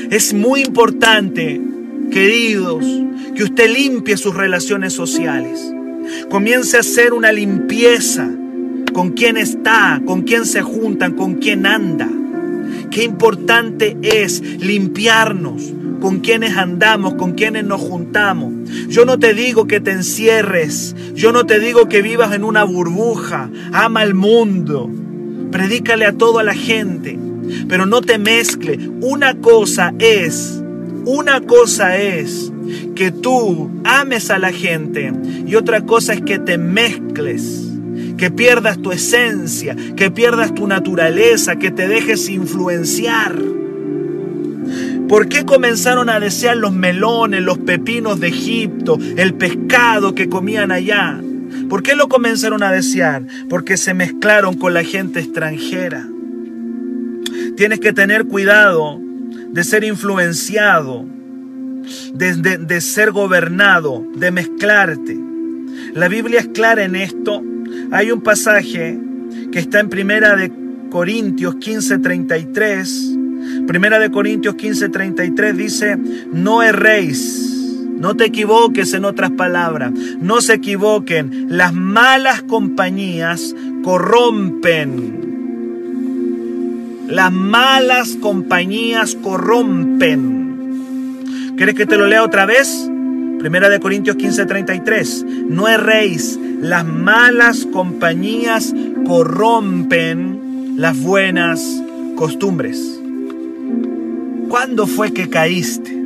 Es 0.10 0.34
muy 0.34 0.62
importante, 0.62 1.62
queridos, 2.12 2.86
que 3.36 3.43
usted 3.43 3.69
limpie 3.69 4.17
sus 4.17 4.36
relaciones 4.36 4.93
sociales. 4.93 5.73
Comience 6.30 6.78
a 6.78 6.82
hacer 6.82 7.13
una 7.13 7.32
limpieza. 7.32 8.30
Con 8.93 9.12
quién 9.12 9.38
está, 9.38 10.02
con 10.06 10.23
quién 10.23 10.45
se 10.45 10.62
juntan, 10.62 11.13
con 11.13 11.36
quién 11.36 11.65
anda. 11.65 12.10
Qué 12.89 13.04
importante 13.04 13.97
es 14.02 14.41
limpiarnos. 14.41 15.73
Con 16.00 16.19
quienes 16.19 16.56
andamos, 16.58 17.15
con 17.15 17.34
quienes 17.34 17.63
nos 17.63 17.82
juntamos. 17.82 18.54
Yo 18.88 19.06
no 19.06 19.17
te 19.17 19.34
digo 19.34 19.65
que 19.65 19.80
te 19.80 19.91
encierres, 19.91 20.95
yo 21.15 21.32
no 21.32 21.45
te 21.45 21.60
digo 21.60 21.89
que 21.89 22.02
vivas 22.02 22.34
en 22.34 22.43
una 22.43 22.63
burbuja, 22.63 23.50
ama 23.71 24.04
el 24.04 24.13
mundo, 24.13 24.91
predícale 25.52 26.06
a 26.06 26.13
toda 26.13 26.43
la 26.43 26.54
gente, 26.54 27.17
pero 27.68 27.86
no 27.86 28.02
te 28.02 28.18
mezcle. 28.18 28.80
Una 29.02 29.36
cosa 29.36 29.94
es 30.00 30.62
Una 31.06 31.40
cosa 31.40 31.98
es 31.98 32.52
que 32.94 33.12
tú 33.12 33.72
ames 33.86 34.30
a 34.30 34.40
la 34.40 34.52
gente 34.52 35.14
y 35.46 35.56
otra 35.56 35.86
cosa 35.86 36.14
es 36.14 36.22
que 36.22 36.38
te 36.38 36.58
mezcles, 36.58 37.70
que 38.18 38.30
pierdas 38.30 38.82
tu 38.82 38.92
esencia, 38.92 39.74
que 39.96 40.12
pierdas 40.12 40.54
tu 40.54 40.68
naturaleza, 40.68 41.56
que 41.56 41.72
te 41.72 41.88
dejes 41.88 42.28
influenciar. 42.28 43.36
¿Por 45.08 45.30
qué 45.30 45.46
comenzaron 45.46 46.10
a 46.10 46.20
desear 46.20 46.58
los 46.58 46.74
melones, 46.74 47.42
los 47.42 47.60
pepinos 47.60 48.20
de 48.20 48.28
Egipto, 48.28 48.98
el 49.16 49.34
pescado 49.36 50.14
que 50.14 50.28
comían 50.28 50.74
allá? 50.74 51.22
¿Por 51.70 51.84
qué 51.84 51.96
lo 51.96 52.10
comenzaron 52.10 52.64
a 52.64 52.72
desear? 52.74 53.24
Porque 53.48 53.78
se 53.78 53.94
mezclaron 53.94 54.56
con 54.56 54.74
la 54.74 54.84
gente 54.84 55.22
extranjera. 55.22 56.06
Tienes 57.56 57.80
que 57.80 57.94
tener 57.94 58.26
cuidado 58.26 59.00
de 59.52 59.64
ser 59.64 59.84
influenciado, 59.84 61.06
de, 62.14 62.82
ser 62.82 63.12
gobernado, 63.12 64.06
de 64.16 64.32
mezclarte. 64.32 65.18
La 65.94 66.08
Biblia 66.08 66.40
es 66.40 66.48
clara 66.48 66.84
en 66.84 66.96
esto. 66.96 67.42
Hay 67.92 68.12
un 68.12 68.22
pasaje 68.22 69.00
que 69.52 69.60
está 69.60 69.80
en 69.80 69.90
Primera 69.90 70.36
de 70.36 70.52
Corintios 70.90 71.56
15:33. 71.56 73.66
Primera 73.68 74.00
de 74.00 74.12
Corintios 74.12 74.56
15:33 74.56 75.54
dice, 75.54 75.98
no 76.32 76.62
erréis. 76.62 77.54
No 77.98 78.16
te 78.16 78.26
equivoques 78.26 78.94
en 78.94 79.06
otras 79.06 79.32
palabras. 79.32 79.92
No 80.20 80.42
se 80.42 80.56
equivoquen. 80.56 81.48
Las 81.50 81.74
malas 81.74 82.44
compañías 82.44 83.56
corrompen. 83.84 85.27
Las 87.08 87.32
malas 87.32 88.17
compañías 88.20 89.15
corrompen. 89.15 90.48
¿Quieres 91.56 91.76
que 91.76 91.86
te 91.86 91.98
lo 91.98 92.06
lea 92.06 92.22
otra 92.22 92.46
vez? 92.46 92.89
Primera 93.39 93.70
de 93.70 93.80
Corintios 93.80 94.17
15:33. 94.17 95.26
No 95.48 95.70
erréis, 95.70 96.38
las 96.62 96.86
malas 96.86 97.65
compañías 97.65 98.76
corrompen 99.06 100.76
las 100.76 101.02
buenas 101.02 101.82
costumbres. 102.15 103.00
¿Cuándo 104.50 104.86
fue 104.86 105.13
que 105.13 105.30
caíste? 105.30 105.98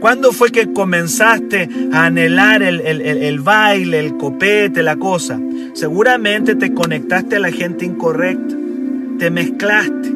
¿Cuándo 0.00 0.32
fue 0.32 0.50
que 0.50 0.72
comenzaste 0.72 1.68
a 1.92 2.06
anhelar 2.06 2.62
el, 2.62 2.80
el, 2.80 3.40
baile, 3.40 4.00
el 4.00 4.16
copete, 4.16 4.82
la 4.82 4.96
cosa? 4.96 5.40
Seguramente 5.72 6.54
te 6.54 6.74
conectaste 6.74 7.36
a 7.36 7.40
la 7.40 7.50
gente 7.50 7.84
incorrecta, 7.84 8.56
te 9.18 9.30
mezclaste, 9.30 10.12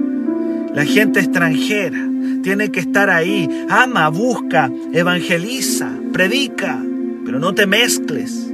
la 0.75 0.85
gente 0.85 1.21
extranjera 1.21 2.09
tiene 2.43 2.71
que 2.71 2.81
estar 2.81 3.11
ahí. 3.11 3.49
Ama, 3.69 4.09
busca, 4.09 4.71
evangeliza, 4.93 5.91
predica, 6.13 6.83
pero 7.25 7.39
no 7.39 7.55
te 7.55 7.67
mezcles. 7.67 8.51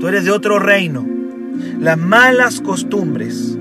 Tú 0.00 0.08
eres 0.08 0.24
de 0.24 0.30
otro 0.30 0.58
reino. 0.58 1.06
Las 1.80 1.98
malas 1.98 2.60
costumbres, 2.60 3.56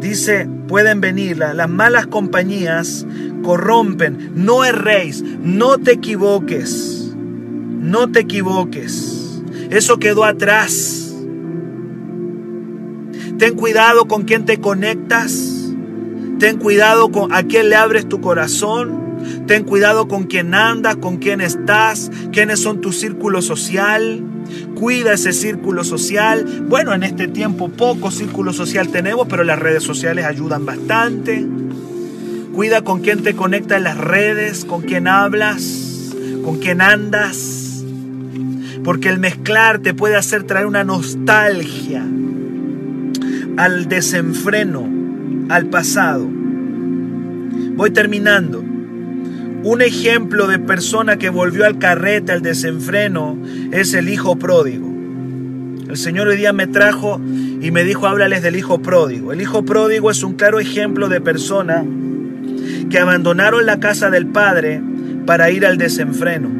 dice, 0.00 0.48
pueden 0.66 1.00
venir, 1.00 1.38
las 1.38 1.68
malas 1.68 2.06
compañías 2.06 3.06
corrompen. 3.42 4.32
No 4.34 4.64
erréis, 4.64 5.22
no 5.22 5.78
te 5.78 5.92
equivoques, 5.92 7.14
no 7.16 8.10
te 8.10 8.20
equivoques. 8.20 9.42
Eso 9.70 9.98
quedó 9.98 10.24
atrás. 10.24 11.14
Ten 13.38 13.54
cuidado 13.54 14.06
con 14.06 14.24
quién 14.24 14.44
te 14.44 14.58
conectas. 14.58 15.47
Ten 16.38 16.58
cuidado 16.58 17.10
con 17.10 17.32
a 17.32 17.42
quién 17.42 17.68
le 17.68 17.74
abres 17.74 18.08
tu 18.08 18.20
corazón. 18.20 19.08
Ten 19.48 19.64
cuidado 19.64 20.06
con 20.06 20.24
quién 20.24 20.54
andas, 20.54 20.96
con 20.96 21.16
quién 21.16 21.40
estás, 21.40 22.12
quiénes 22.32 22.60
son 22.60 22.80
tu 22.80 22.92
círculo 22.92 23.42
social. 23.42 24.22
Cuida 24.76 25.14
ese 25.14 25.32
círculo 25.32 25.82
social. 25.82 26.64
Bueno, 26.68 26.94
en 26.94 27.02
este 27.02 27.26
tiempo 27.26 27.68
poco 27.68 28.12
círculo 28.12 28.52
social 28.52 28.88
tenemos, 28.88 29.26
pero 29.28 29.42
las 29.42 29.58
redes 29.58 29.82
sociales 29.82 30.24
ayudan 30.24 30.64
bastante. 30.64 31.44
Cuida 32.54 32.82
con 32.82 33.00
quién 33.00 33.24
te 33.24 33.34
conecta 33.34 33.80
las 33.80 33.98
redes, 33.98 34.64
con 34.64 34.82
quién 34.82 35.08
hablas, 35.08 36.14
con 36.44 36.60
quién 36.60 36.80
andas. 36.80 37.82
Porque 38.84 39.08
el 39.08 39.18
mezclar 39.18 39.80
te 39.80 39.92
puede 39.92 40.14
hacer 40.14 40.44
traer 40.44 40.66
una 40.66 40.84
nostalgia 40.84 42.06
al 43.56 43.88
desenfreno 43.88 44.97
al 45.48 45.66
pasado. 45.66 46.26
Voy 46.28 47.90
terminando. 47.90 48.64
Un 49.64 49.82
ejemplo 49.82 50.46
de 50.46 50.58
persona 50.58 51.16
que 51.16 51.30
volvió 51.30 51.66
al 51.66 51.78
carrete, 51.78 52.32
al 52.32 52.42
desenfreno, 52.42 53.38
es 53.72 53.94
el 53.94 54.08
hijo 54.08 54.36
pródigo. 54.36 54.86
El 55.88 55.96
Señor 55.96 56.28
hoy 56.28 56.36
día 56.36 56.52
me 56.52 56.66
trajo 56.66 57.20
y 57.60 57.70
me 57.70 57.82
dijo, 57.82 58.06
háblales 58.06 58.42
del 58.42 58.56
hijo 58.56 58.80
pródigo. 58.80 59.32
El 59.32 59.40
hijo 59.40 59.64
pródigo 59.64 60.10
es 60.10 60.22
un 60.22 60.34
claro 60.34 60.60
ejemplo 60.60 61.08
de 61.08 61.20
persona 61.20 61.84
que 62.90 62.98
abandonaron 62.98 63.66
la 63.66 63.80
casa 63.80 64.10
del 64.10 64.26
Padre 64.26 64.80
para 65.26 65.50
ir 65.50 65.66
al 65.66 65.76
desenfreno. 65.76 66.50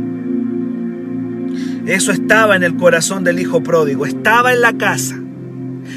Eso 1.87 2.13
estaba 2.13 2.57
en 2.57 2.63
el 2.63 2.77
corazón 2.77 3.25
del 3.25 3.39
hijo 3.39 3.63
pródigo, 3.63 4.07
estaba 4.07 4.53
en 4.53 4.61
la 4.61 4.73
casa 4.75 5.19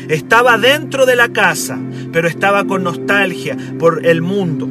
estaba 0.10 0.58
dentro 0.58 1.06
de 1.06 1.15
la 1.15 1.30
casa, 1.30 1.80
pero 2.12 2.27
estaba 2.27 2.65
con 2.65 2.84
nostalgia 2.84 3.58
por 3.80 4.06
el 4.06 4.21
mundo. 4.21 4.67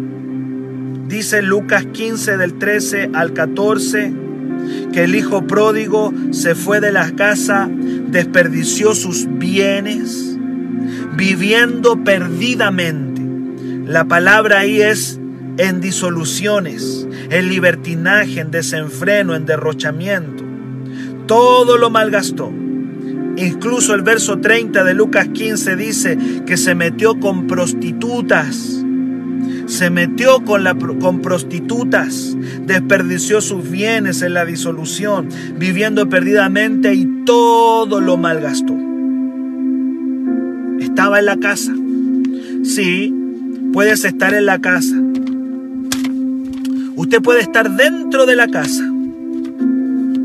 Dice 1.09 1.43
Lucas 1.43 1.87
15 1.87 2.37
del 2.37 2.59
13 2.59 3.11
al 3.15 3.33
14 3.33 4.13
que 4.93 5.05
el 5.05 5.15
hijo 5.15 5.47
pródigo 5.47 6.13
se 6.31 6.55
fue 6.55 6.81
de 6.81 6.93
la 6.93 7.11
casa, 7.13 7.69
desperdició 7.71 8.95
sus 8.95 9.27
bienes, 9.39 10.37
viviendo 11.17 12.03
perdidamente. 12.05 13.23
La 13.87 14.05
palabra 14.05 14.61
ahí 14.61 14.81
es 14.81 15.19
en 15.59 15.81
disoluciones, 15.81 17.09
en 17.31 17.49
libertinaje, 17.49 18.41
en 18.41 18.51
desenfreno, 18.51 19.35
en 19.35 19.47
derrochamiento. 19.47 20.45
Todo 21.27 21.77
lo 21.77 21.91
malgastó. 21.91 22.53
Incluso 23.41 23.95
el 23.95 24.03
verso 24.03 24.39
30 24.39 24.85
de 24.85 24.93
Lucas 24.93 25.29
15 25.29 25.77
dice 25.77 26.19
que 26.47 26.59
se 26.59 26.75
metió 26.75 27.19
con 27.19 27.47
prostitutas. 27.47 28.85
Se 29.67 29.89
metió 29.89 30.45
con, 30.45 30.65
con 30.99 31.23
prostitutas, 31.23 32.37
desperdició 32.67 33.41
sus 33.41 33.71
bienes 33.71 34.21
en 34.21 34.35
la 34.35 34.45
disolución, 34.45 35.29
viviendo 35.57 36.09
perdidamente 36.09 36.93
y 36.93 37.07
todo 37.25 38.01
lo 38.01 38.19
malgastó. 38.19 38.77
Estaba 40.81 41.21
en 41.21 41.25
la 41.25 41.37
casa. 41.39 41.73
Sí, 42.65 43.15
puedes 43.73 44.05
estar 44.05 44.35
en 44.35 44.45
la 44.45 44.59
casa. 44.59 44.97
Usted 46.97 47.23
puede 47.23 47.41
estar 47.41 47.75
dentro 47.75 48.27
de 48.27 48.37
la 48.37 48.49
casa, 48.49 48.85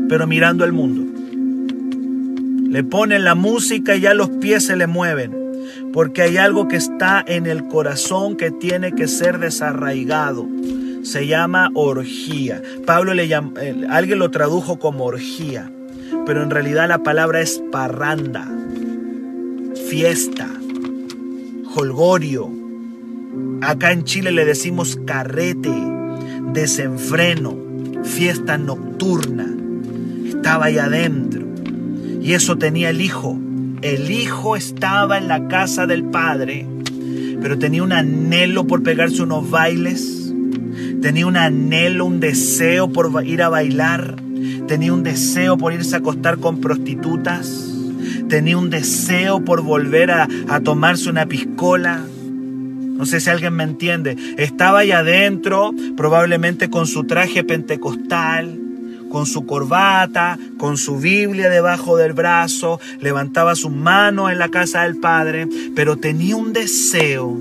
pero 0.08 0.26
mirando 0.26 0.64
el 0.64 0.72
mundo. 0.72 1.05
Le 2.76 2.84
ponen 2.84 3.24
la 3.24 3.34
música 3.34 3.96
y 3.96 4.02
ya 4.02 4.12
los 4.12 4.28
pies 4.28 4.66
se 4.66 4.76
le 4.76 4.86
mueven. 4.86 5.34
Porque 5.94 6.20
hay 6.20 6.36
algo 6.36 6.68
que 6.68 6.76
está 6.76 7.24
en 7.26 7.46
el 7.46 7.68
corazón 7.68 8.36
que 8.36 8.50
tiene 8.50 8.92
que 8.92 9.08
ser 9.08 9.38
desarraigado. 9.38 10.46
Se 11.02 11.26
llama 11.26 11.70
orgía. 11.72 12.60
Pablo 12.84 13.14
le 13.14 13.34
alguien 13.34 14.18
lo 14.18 14.30
tradujo 14.30 14.78
como 14.78 15.06
orgía. 15.06 15.70
Pero 16.26 16.42
en 16.42 16.50
realidad 16.50 16.86
la 16.86 16.98
palabra 16.98 17.40
es 17.40 17.62
parranda, 17.72 18.46
fiesta, 19.88 20.46
holgorio. 21.74 22.50
Acá 23.62 23.92
en 23.92 24.04
Chile 24.04 24.32
le 24.32 24.44
decimos 24.44 24.98
carrete, 25.06 25.72
desenfreno, 26.52 27.56
fiesta 28.04 28.58
nocturna. 28.58 29.46
Estaba 30.26 30.66
ahí 30.66 30.76
adentro. 30.76 31.45
Y 32.26 32.34
eso 32.34 32.58
tenía 32.58 32.90
el 32.90 33.00
hijo. 33.00 33.38
El 33.82 34.10
hijo 34.10 34.56
estaba 34.56 35.16
en 35.16 35.28
la 35.28 35.46
casa 35.46 35.86
del 35.86 36.02
padre, 36.02 36.66
pero 37.40 37.56
tenía 37.56 37.84
un 37.84 37.92
anhelo 37.92 38.66
por 38.66 38.82
pegarse 38.82 39.22
unos 39.22 39.48
bailes. 39.48 40.34
Tenía 41.00 41.24
un 41.28 41.36
anhelo, 41.36 42.04
un 42.04 42.18
deseo 42.18 42.88
por 42.88 43.24
ir 43.24 43.42
a 43.44 43.48
bailar. 43.48 44.16
Tenía 44.66 44.92
un 44.92 45.04
deseo 45.04 45.56
por 45.56 45.72
irse 45.72 45.94
a 45.94 45.98
acostar 45.98 46.38
con 46.38 46.60
prostitutas. 46.60 47.72
Tenía 48.28 48.58
un 48.58 48.70
deseo 48.70 49.44
por 49.44 49.62
volver 49.62 50.10
a, 50.10 50.26
tomarse 50.64 51.08
una 51.08 51.26
piscola. 51.26 52.04
No 52.08 53.06
sé 53.06 53.20
si 53.20 53.30
alguien 53.30 53.54
me 53.54 53.62
entiende. 53.62 54.16
Estaba 54.36 54.80
ahí 54.80 54.90
adentro, 54.90 55.72
probablemente 55.96 56.70
con 56.70 56.88
su 56.88 57.04
traje 57.04 57.44
pentecostal, 57.44 58.58
con 59.10 59.26
su 59.26 59.46
corbata, 59.46 60.38
con 60.58 60.76
su 60.76 60.98
Biblia 60.98 61.48
debajo 61.48 61.96
del 61.96 62.12
brazo, 62.12 62.80
levantaba 63.00 63.54
su 63.54 63.70
mano 63.70 64.30
en 64.30 64.38
la 64.38 64.48
casa 64.48 64.82
del 64.82 64.96
Padre, 64.96 65.48
pero 65.74 65.96
tenía 65.96 66.36
un 66.36 66.52
deseo 66.52 67.38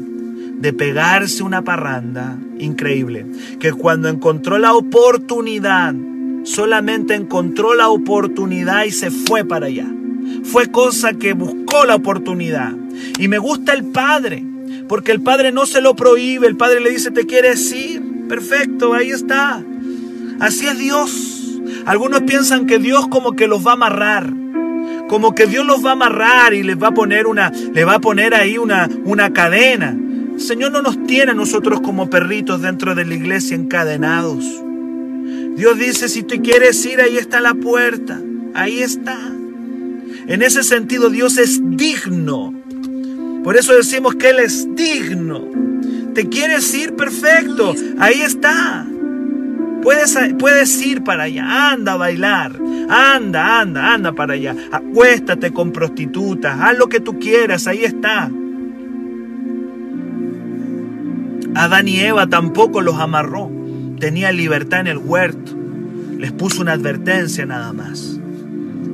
de 0.59 0.73
pegarse 0.73 1.43
una 1.43 1.63
parranda 1.63 2.37
increíble, 2.59 3.25
que 3.59 3.73
cuando 3.73 4.09
encontró 4.09 4.57
la 4.57 4.73
oportunidad, 4.73 5.93
solamente 6.43 7.15
encontró 7.15 7.73
la 7.73 7.89
oportunidad 7.89 8.85
y 8.85 8.91
se 8.91 9.11
fue 9.11 9.43
para 9.43 9.67
allá. 9.67 9.87
Fue 10.43 10.71
cosa 10.71 11.13
que 11.13 11.33
buscó 11.33 11.85
la 11.85 11.95
oportunidad. 11.95 12.73
Y 13.19 13.27
me 13.27 13.37
gusta 13.37 13.73
el 13.73 13.85
Padre, 13.85 14.43
porque 14.87 15.11
el 15.11 15.21
Padre 15.21 15.51
no 15.51 15.65
se 15.65 15.81
lo 15.81 15.95
prohíbe, 15.95 16.47
el 16.47 16.55
Padre 16.55 16.79
le 16.79 16.91
dice, 16.91 17.11
¿te 17.11 17.25
quieres 17.25 17.71
ir? 17.73 18.01
Perfecto, 18.27 18.93
ahí 18.93 19.09
está. 19.09 19.63
Así 20.39 20.67
es 20.67 20.77
Dios. 20.77 21.34
Algunos 21.85 22.21
piensan 22.23 22.65
que 22.65 22.79
Dios 22.79 23.07
como 23.07 23.33
que 23.33 23.47
los 23.47 23.65
va 23.65 23.71
a 23.71 23.75
amarrar 23.75 24.33
como 25.07 25.35
que 25.35 25.45
Dios 25.45 25.65
los 25.65 25.85
va 25.85 25.89
a 25.89 25.93
amarrar 25.93 26.53
y 26.53 26.63
les 26.63 26.81
va 26.81 26.87
a 26.87 26.93
poner 26.93 27.27
una, 27.27 27.51
le 27.51 27.85
va 27.85 27.95
a 27.95 27.99
poner 27.99 28.33
ahí 28.33 28.57
una, 28.57 28.89
una 29.03 29.31
cadena. 29.33 29.95
Señor 30.37 30.71
no 30.71 30.81
nos 30.81 31.05
tiene 31.05 31.31
a 31.31 31.35
nosotros 31.35 31.79
como 31.81 32.09
perritos 32.09 32.61
dentro 32.61 32.95
de 32.95 33.05
la 33.05 33.13
iglesia 33.13 33.55
encadenados. 33.55 34.43
Dios 35.55 35.77
dice, 35.77 36.09
si 36.09 36.23
tú 36.23 36.41
quieres 36.41 36.83
ir, 36.85 36.99
ahí 36.99 37.17
está 37.17 37.39
la 37.39 37.53
puerta, 37.53 38.19
ahí 38.53 38.81
está. 38.81 39.17
En 40.27 40.41
ese 40.41 40.63
sentido, 40.63 41.09
Dios 41.09 41.37
es 41.37 41.61
digno. 41.63 42.53
Por 43.43 43.55
eso 43.55 43.73
decimos 43.73 44.15
que 44.15 44.31
Él 44.31 44.39
es 44.39 44.67
digno. 44.75 45.45
¿Te 46.13 46.27
quieres 46.27 46.73
ir? 46.73 46.95
Perfecto, 46.95 47.75
ahí 47.99 48.21
está. 48.21 48.85
Puedes, 49.85 50.17
puedes 50.39 50.83
ir 50.83 51.03
para 51.03 51.25
allá, 51.25 51.71
anda 51.71 51.93
a 51.93 51.97
bailar, 51.97 52.59
anda, 52.89 53.61
anda, 53.61 53.93
anda 53.93 54.13
para 54.13 54.33
allá. 54.33 54.55
Acuéstate 54.71 55.53
con 55.53 55.71
prostitutas, 55.71 56.59
haz 56.59 56.75
lo 56.75 56.89
que 56.89 56.99
tú 56.99 57.19
quieras, 57.19 57.67
ahí 57.67 57.83
está. 57.83 58.31
Adán 61.53 61.87
y 61.87 61.99
Eva 61.99 62.25
tampoco 62.25 62.81
los 62.81 62.95
amarró, 62.95 63.51
tenía 63.99 64.31
libertad 64.31 64.79
en 64.79 64.87
el 64.87 64.97
huerto, 64.97 65.55
les 66.17 66.31
puso 66.31 66.63
una 66.63 66.71
advertencia 66.71 67.45
nada 67.45 67.71
más. 67.71 68.19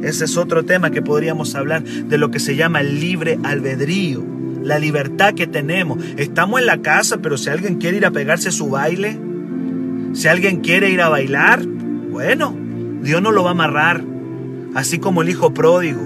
Ese 0.03 0.25
es 0.25 0.35
otro 0.35 0.65
tema 0.65 0.91
que 0.91 1.01
podríamos 1.01 1.55
hablar 1.55 1.83
de 1.83 2.17
lo 2.17 2.31
que 2.31 2.41
se 2.41 2.57
llama 2.57 2.81
el 2.81 2.99
libre 2.99 3.39
albedrío, 3.43 4.25
la 4.61 4.77
libertad 4.77 5.35
que 5.35 5.47
tenemos. 5.47 6.03
Estamos 6.17 6.59
en 6.59 6.65
la 6.65 6.81
casa, 6.81 7.19
pero 7.19 7.37
si 7.37 7.49
alguien 7.49 7.77
quiere 7.77 7.95
ir 7.95 8.05
a 8.05 8.11
pegarse 8.11 8.51
su 8.51 8.69
baile, 8.69 9.30
si 10.13 10.27
alguien 10.27 10.61
quiere 10.61 10.89
ir 10.89 11.01
a 11.01 11.09
bailar, 11.09 11.65
bueno, 11.65 12.55
Dios 13.01 13.21
no 13.21 13.31
lo 13.31 13.43
va 13.43 13.49
a 13.49 13.53
amarrar, 13.53 14.03
así 14.75 14.99
como 14.99 15.21
el 15.21 15.29
hijo 15.29 15.53
pródigo. 15.53 16.01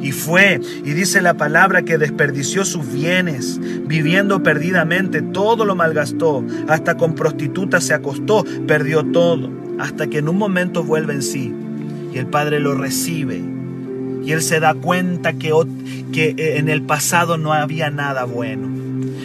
Y 0.00 0.12
fue, 0.12 0.60
y 0.84 0.90
dice 0.92 1.22
la 1.22 1.34
palabra 1.34 1.82
que 1.82 1.96
desperdició 1.96 2.64
sus 2.64 2.92
bienes, 2.92 3.60
viviendo 3.86 4.42
perdidamente, 4.42 5.22
todo 5.22 5.64
lo 5.64 5.76
malgastó, 5.76 6.44
hasta 6.68 6.96
con 6.96 7.14
prostitutas 7.14 7.84
se 7.84 7.94
acostó, 7.94 8.44
perdió 8.66 9.04
todo, 9.04 9.50
hasta 9.78 10.06
que 10.08 10.18
en 10.18 10.28
un 10.28 10.36
momento 10.36 10.82
vuelve 10.82 11.14
en 11.14 11.22
sí 11.22 11.54
y 12.12 12.18
el 12.18 12.26
Padre 12.26 12.60
lo 12.60 12.74
recibe. 12.74 13.53
Y 14.24 14.32
él 14.32 14.42
se 14.42 14.60
da 14.60 14.74
cuenta 14.74 15.34
que, 15.34 15.52
que 16.12 16.34
eh, 16.36 16.58
en 16.58 16.68
el 16.68 16.82
pasado 16.82 17.36
no 17.36 17.52
había 17.52 17.90
nada 17.90 18.24
bueno. 18.24 18.68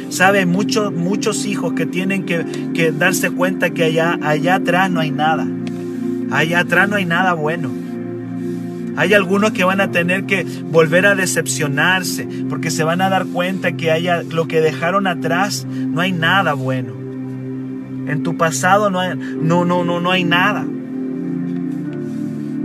Sabe, 0.10 0.46
muchos, 0.46 0.92
muchos 0.92 1.46
hijos 1.46 1.74
que 1.74 1.86
tienen 1.86 2.26
que, 2.26 2.46
que 2.74 2.92
darse 2.92 3.32
cuenta 3.32 3.70
que 3.70 3.86
allá, 3.86 4.18
allá 4.22 4.56
atrás 4.56 4.90
no 4.90 5.00
hay 5.00 5.12
nada. 5.12 5.48
Allá 6.32 6.60
atrás 6.60 6.90
no 6.90 6.96
hay 6.96 7.06
nada 7.06 7.34
bueno. 7.34 7.70
Hay 8.98 9.14
algunos 9.14 9.52
que 9.52 9.64
van 9.64 9.80
a 9.80 9.92
tener 9.92 10.26
que 10.26 10.44
volver 10.44 11.06
a 11.06 11.16
decepcionarse 11.16 12.28
porque 12.50 12.70
se 12.70 12.84
van 12.84 13.00
a 13.02 13.10
dar 13.10 13.26
cuenta 13.28 13.72
que 13.74 13.92
haya, 13.92 14.24
lo 14.24 14.48
que 14.48 14.60
dejaron 14.60 15.08
atrás 15.08 15.66
no 15.70 16.02
hay 16.02 16.12
nada 16.12 16.54
bueno. 16.54 16.94
En 18.08 18.24
tu 18.24 18.36
pasado 18.36 18.90
no 18.90 19.00
hay, 19.00 19.16
no, 19.16 19.64
no, 19.64 19.86
no, 19.86 20.02
no 20.02 20.12
hay 20.12 20.24
nada. 20.26 20.66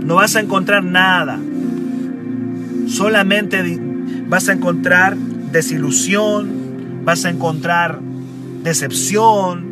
No 0.05 0.15
vas 0.15 0.35
a 0.35 0.41
encontrar 0.41 0.83
nada. 0.83 1.39
Solamente 2.95 3.61
vas 4.29 4.47
a 4.47 4.53
encontrar 4.53 5.17
desilusión, 5.17 7.03
vas 7.03 7.25
a 7.25 7.29
encontrar 7.29 7.99
decepción, 8.63 9.65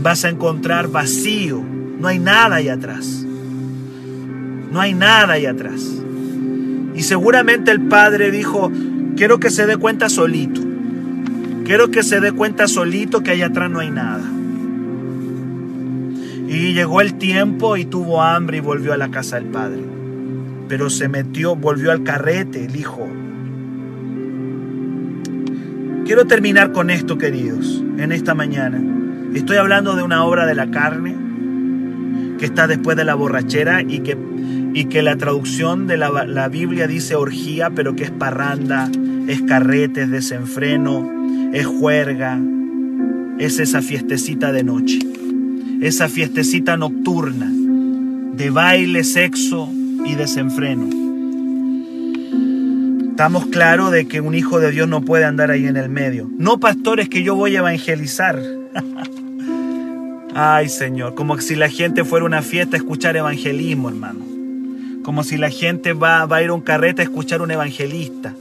vas 0.00 0.24
a 0.24 0.28
encontrar 0.28 0.86
vacío. 0.86 1.60
No 1.98 2.06
hay 2.06 2.20
nada 2.20 2.54
ahí 2.54 2.68
atrás. 2.68 3.26
No 4.70 4.80
hay 4.80 4.94
nada 4.94 5.32
ahí 5.32 5.46
atrás. 5.46 6.00
Y 6.94 7.02
seguramente 7.02 7.72
el 7.72 7.88
padre 7.88 8.30
dijo, 8.30 8.70
quiero 9.16 9.40
que 9.40 9.50
se 9.50 9.66
dé 9.66 9.76
cuenta 9.76 10.08
solito. 10.08 10.60
Quiero 11.64 11.90
que 11.90 12.04
se 12.04 12.20
dé 12.20 12.30
cuenta 12.30 12.68
solito 12.68 13.24
que 13.24 13.32
allá 13.32 13.46
atrás 13.46 13.68
no 13.68 13.80
hay 13.80 13.90
nada. 13.90 14.22
Y 16.46 16.72
llegó 16.72 17.00
el 17.00 17.14
tiempo 17.14 17.76
y 17.76 17.84
tuvo 17.84 18.22
hambre 18.22 18.58
y 18.58 18.60
volvió 18.60 18.92
a 18.92 18.96
la 18.96 19.10
casa 19.10 19.40
del 19.40 19.46
padre. 19.46 19.93
Pero 20.68 20.90
se 20.90 21.08
metió, 21.08 21.56
volvió 21.56 21.92
al 21.92 22.02
carrete 22.02 22.64
el 22.64 22.76
hijo. 22.76 23.08
Quiero 26.04 26.26
terminar 26.26 26.72
con 26.72 26.90
esto, 26.90 27.16
queridos, 27.16 27.82
en 27.98 28.12
esta 28.12 28.34
mañana. 28.34 28.82
Estoy 29.34 29.56
hablando 29.56 29.96
de 29.96 30.02
una 30.02 30.24
obra 30.24 30.46
de 30.46 30.54
la 30.54 30.70
carne 30.70 31.16
que 32.38 32.44
está 32.44 32.66
después 32.66 32.96
de 32.96 33.04
la 33.04 33.14
borrachera 33.14 33.82
y 33.82 34.00
que, 34.00 34.16
y 34.74 34.84
que 34.86 35.02
la 35.02 35.16
traducción 35.16 35.86
de 35.86 35.96
la, 35.96 36.24
la 36.26 36.48
Biblia 36.48 36.86
dice 36.86 37.14
orgía, 37.14 37.70
pero 37.70 37.96
que 37.96 38.04
es 38.04 38.10
parranda, 38.10 38.90
es 39.26 39.42
carrete, 39.42 40.02
es 40.02 40.10
desenfreno, 40.10 41.10
es 41.52 41.66
juerga, 41.66 42.38
es 43.38 43.58
esa 43.58 43.82
fiestecita 43.82 44.52
de 44.52 44.62
noche, 44.62 44.98
esa 45.80 46.08
fiestecita 46.08 46.76
nocturna 46.76 47.50
de 48.36 48.50
baile, 48.50 49.04
sexo 49.04 49.70
y 50.04 50.14
desenfreno. 50.14 51.04
Estamos 53.10 53.46
claros 53.46 53.92
de 53.92 54.08
que 54.08 54.20
un 54.20 54.34
hijo 54.34 54.58
de 54.58 54.72
Dios 54.72 54.88
no 54.88 55.02
puede 55.02 55.24
andar 55.24 55.50
ahí 55.50 55.66
en 55.66 55.76
el 55.76 55.88
medio. 55.88 56.28
No 56.36 56.58
pastores 56.58 57.08
que 57.08 57.22
yo 57.22 57.36
voy 57.36 57.54
a 57.54 57.60
evangelizar. 57.60 58.42
Ay 60.34 60.68
Señor, 60.68 61.14
como 61.14 61.38
si 61.40 61.54
la 61.54 61.68
gente 61.68 62.04
fuera 62.04 62.26
una 62.26 62.42
fiesta 62.42 62.76
a 62.76 62.78
escuchar 62.78 63.16
evangelismo, 63.16 63.88
hermano. 63.88 64.20
Como 65.04 65.22
si 65.22 65.36
la 65.36 65.50
gente 65.50 65.92
va, 65.92 66.26
va 66.26 66.38
a 66.38 66.42
ir 66.42 66.48
a 66.48 66.54
un 66.54 66.60
carrete 66.60 67.02
a 67.02 67.04
escuchar 67.04 67.40
un 67.40 67.52
evangelista. 67.52 68.34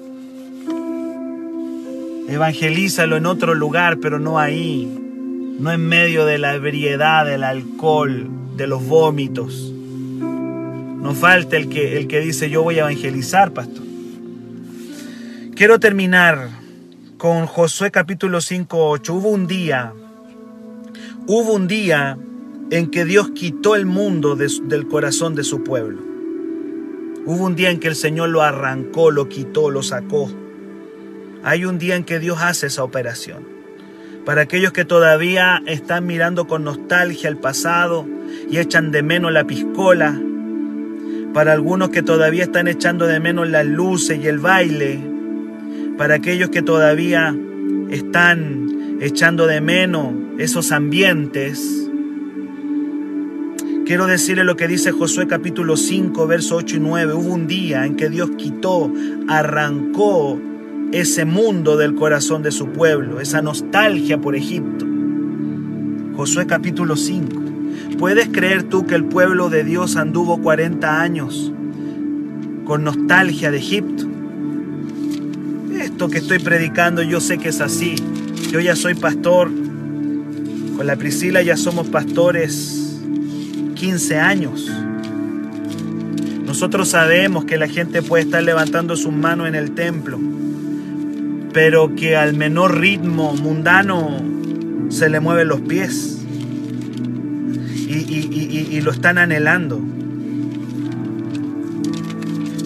Evangelízalo 2.27 3.15
en 3.15 3.27
otro 3.27 3.53
lugar, 3.53 3.99
pero 4.01 4.17
no 4.17 4.39
ahí. 4.39 4.91
No 5.59 5.71
en 5.71 5.87
medio 5.87 6.25
de 6.25 6.39
la 6.39 6.55
ebriedad, 6.55 7.27
del 7.27 7.43
alcohol, 7.43 8.27
de 8.57 8.65
los 8.65 8.83
vómitos. 8.87 9.71
No 11.03 11.13
falta 11.13 11.57
el 11.57 11.67
que, 11.67 11.97
el 11.97 12.07
que 12.07 12.21
dice 12.21 12.49
yo 12.49 12.63
voy 12.63 12.75
a 12.75 12.83
evangelizar, 12.83 13.51
pastor. 13.51 13.83
Quiero 15.53 15.77
terminar 15.77 16.47
con 17.17 17.45
Josué 17.45 17.91
capítulo 17.91 18.39
5, 18.39 18.89
8. 18.89 19.13
Hubo 19.13 19.27
un 19.27 19.45
día, 19.45 19.91
hubo 21.27 21.55
un 21.55 21.67
día 21.67 22.17
en 22.71 22.89
que 22.89 23.03
Dios 23.03 23.31
quitó 23.31 23.75
el 23.75 23.85
mundo 23.85 24.37
del 24.37 24.87
corazón 24.87 25.35
de 25.35 25.43
su 25.43 25.61
pueblo. 25.61 26.01
Hubo 27.25 27.47
un 27.47 27.57
día 27.57 27.69
en 27.69 27.81
que 27.81 27.89
el 27.89 27.97
Señor 27.97 28.29
lo 28.29 28.41
arrancó, 28.41 29.11
lo 29.11 29.27
quitó, 29.27 29.69
lo 29.69 29.83
sacó. 29.83 30.31
Hay 31.43 31.65
un 31.65 31.79
día 31.79 31.97
en 31.97 32.05
que 32.05 32.19
Dios 32.19 32.37
hace 32.39 32.67
esa 32.67 32.81
operación. 32.81 33.45
Para 34.23 34.43
aquellos 34.43 34.71
que 34.71 34.85
todavía 34.85 35.61
están 35.65 36.05
mirando 36.05 36.47
con 36.47 36.63
nostalgia 36.63 37.27
el 37.27 37.35
pasado 37.35 38.07
y 38.49 38.59
echan 38.59 38.91
de 38.91 39.03
menos 39.03 39.33
la 39.33 39.43
piscola, 39.43 40.17
para 41.33 41.51
algunos 41.53 41.89
que 41.89 42.03
todavía 42.03 42.43
están 42.43 42.67
echando 42.67 43.07
de 43.07 43.19
menos 43.19 43.49
las 43.49 43.65
luces 43.65 44.19
y 44.23 44.27
el 44.27 44.39
baile, 44.39 44.99
para 45.97 46.15
aquellos 46.15 46.49
que 46.49 46.61
todavía 46.61 47.35
están 47.89 48.97
echando 49.01 49.47
de 49.47 49.59
menos 49.59 50.13
esos 50.37 50.71
ambientes. 50.71 51.89
Quiero 53.85 54.05
decirle 54.07 54.43
lo 54.43 54.55
que 54.55 54.67
dice 54.67 54.91
Josué 54.91 55.27
capítulo 55.27 55.75
5, 55.75 56.25
verso 56.27 56.55
8 56.55 56.77
y 56.77 56.79
9. 56.79 57.13
Hubo 57.13 57.33
un 57.33 57.47
día 57.47 57.85
en 57.85 57.95
que 57.95 58.09
Dios 58.09 58.31
quitó, 58.37 58.91
arrancó 59.27 60.39
ese 60.93 61.25
mundo 61.25 61.75
del 61.75 61.95
corazón 61.95 62.43
de 62.43 62.51
su 62.51 62.67
pueblo, 62.67 63.19
esa 63.19 63.41
nostalgia 63.41 64.21
por 64.21 64.35
Egipto. 64.35 64.85
Josué 66.15 66.45
capítulo 66.45 66.95
5. 66.95 67.42
¿Puedes 67.97 68.29
creer 68.29 68.63
tú 68.63 68.85
que 68.85 68.95
el 68.95 69.05
pueblo 69.05 69.49
de 69.49 69.63
Dios 69.63 69.95
anduvo 69.95 70.41
40 70.41 71.01
años 71.01 71.51
con 72.65 72.83
nostalgia 72.83 73.51
de 73.51 73.57
Egipto? 73.57 74.13
esto 75.83 76.07
que 76.07 76.19
estoy 76.19 76.39
predicando 76.39 77.01
yo 77.03 77.19
sé 77.19 77.37
que 77.37 77.49
es 77.49 77.61
así. 77.61 77.95
Yo 78.51 78.59
ya 78.59 78.75
soy 78.75 78.95
pastor. 78.95 79.51
Con 80.75 80.87
la 80.87 80.95
Priscila 80.95 81.41
ya 81.41 81.57
somos 81.57 81.87
pastores 81.87 82.99
15 83.75 84.17
años. 84.17 84.71
Nosotros 86.45 86.89
sabemos 86.89 87.45
que 87.45 87.57
la 87.57 87.67
gente 87.67 88.01
puede 88.01 88.23
estar 88.23 88.41
levantando 88.43 88.95
sus 88.95 89.13
manos 89.13 89.47
en 89.47 89.55
el 89.55 89.71
templo. 89.71 90.19
pero 91.53 91.93
que 91.93 92.15
al 92.15 92.33
menor 92.33 92.79
ritmo 92.79 93.35
mundano 93.35 94.19
se 94.89 95.07
le 95.07 95.19
mueven 95.19 95.47
los 95.47 95.61
pies 95.61 96.22
lo 98.83 98.91
están 98.91 99.17
anhelando. 99.17 99.79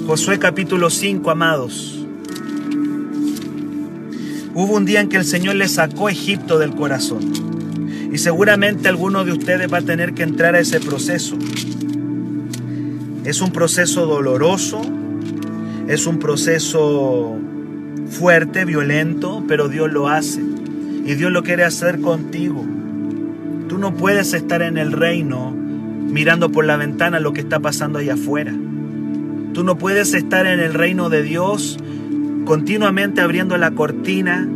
Josué 0.07 0.39
capítulo 0.39 0.89
5, 0.89 1.29
amados. 1.29 2.05
Hubo 4.55 4.73
un 4.75 4.85
día 4.85 5.01
en 5.01 5.09
que 5.09 5.17
el 5.17 5.25
Señor 5.25 5.55
le 5.55 5.67
sacó 5.67 6.09
Egipto 6.09 6.57
del 6.57 6.73
corazón. 6.73 7.21
Y 8.11 8.17
seguramente 8.17 8.87
alguno 8.87 9.25
de 9.25 9.33
ustedes 9.33 9.71
va 9.71 9.77
a 9.79 9.81
tener 9.83 10.13
que 10.13 10.23
entrar 10.23 10.55
a 10.55 10.59
ese 10.59 10.79
proceso. 10.79 11.37
Es 13.23 13.41
un 13.41 13.51
proceso 13.51 14.07
doloroso, 14.07 14.81
es 15.87 16.07
un 16.07 16.17
proceso 16.17 17.35
fuerte, 18.09 18.65
violento, 18.65 19.43
pero 19.47 19.67
Dios 19.67 19.91
lo 19.91 20.07
hace. 20.07 20.41
Y 20.41 21.13
Dios 21.13 21.31
lo 21.31 21.43
quiere 21.43 21.63
hacer 21.63 22.01
contigo. 22.01 22.65
Tú 23.69 23.77
no 23.77 23.93
puedes 23.93 24.33
estar 24.33 24.63
en 24.63 24.77
el 24.77 24.93
reino 24.93 25.56
mirando 26.07 26.51
por 26.51 26.65
la 26.65 26.77
ventana 26.77 27.19
lo 27.19 27.33
que 27.33 27.41
está 27.41 27.59
pasando 27.59 27.99
allá 27.99 28.13
afuera. 28.13 28.53
Tú 29.53 29.63
no 29.63 29.77
puedes 29.77 30.13
estar 30.13 30.45
en 30.45 30.59
el 30.59 30.73
reino 30.73 31.09
de 31.09 31.23
Dios 31.23 31.77
continuamente 32.45 33.21
abriendo 33.21 33.57
la 33.57 33.71
cortina 33.71 34.47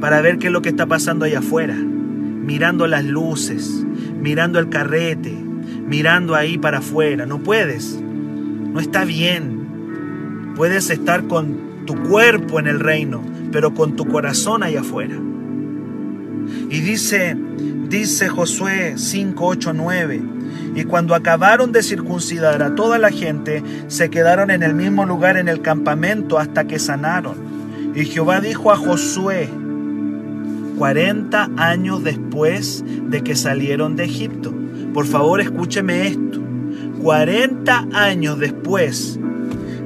para 0.00 0.20
ver 0.20 0.38
qué 0.38 0.48
es 0.48 0.52
lo 0.52 0.62
que 0.62 0.68
está 0.70 0.86
pasando 0.86 1.24
allá 1.24 1.38
afuera, 1.38 1.74
mirando 1.74 2.86
las 2.86 3.04
luces, 3.04 3.84
mirando 4.20 4.58
el 4.58 4.68
carrete, 4.68 5.32
mirando 5.86 6.34
ahí 6.34 6.58
para 6.58 6.78
afuera. 6.78 7.26
No 7.26 7.38
puedes, 7.38 8.00
no 8.00 8.80
está 8.80 9.04
bien. 9.04 10.52
Puedes 10.56 10.90
estar 10.90 11.26
con 11.26 11.84
tu 11.86 11.94
cuerpo 12.02 12.58
en 12.58 12.66
el 12.66 12.80
reino, 12.80 13.22
pero 13.52 13.74
con 13.74 13.96
tu 13.96 14.06
corazón 14.06 14.62
allá 14.62 14.80
afuera. 14.80 15.16
Y 16.70 16.80
dice, 16.80 17.36
dice 17.88 18.28
Josué 18.28 18.94
5, 18.96 19.46
8, 19.46 19.72
9. 19.72 20.39
Y 20.74 20.84
cuando 20.84 21.14
acabaron 21.14 21.72
de 21.72 21.82
circuncidar 21.82 22.62
a 22.62 22.74
toda 22.74 22.98
la 22.98 23.10
gente, 23.10 23.62
se 23.88 24.10
quedaron 24.10 24.50
en 24.50 24.62
el 24.62 24.74
mismo 24.74 25.04
lugar 25.04 25.36
en 25.36 25.48
el 25.48 25.60
campamento 25.62 26.38
hasta 26.38 26.66
que 26.66 26.78
sanaron. 26.78 27.34
Y 27.94 28.04
Jehová 28.04 28.40
dijo 28.40 28.70
a 28.70 28.76
Josué, 28.76 29.48
40 30.78 31.50
años 31.56 32.04
después 32.04 32.84
de 32.86 33.22
que 33.22 33.34
salieron 33.34 33.96
de 33.96 34.04
Egipto. 34.04 34.54
Por 34.94 35.06
favor, 35.06 35.40
escúcheme 35.40 36.06
esto. 36.06 36.40
40 37.02 37.88
años 37.92 38.38
después 38.38 39.18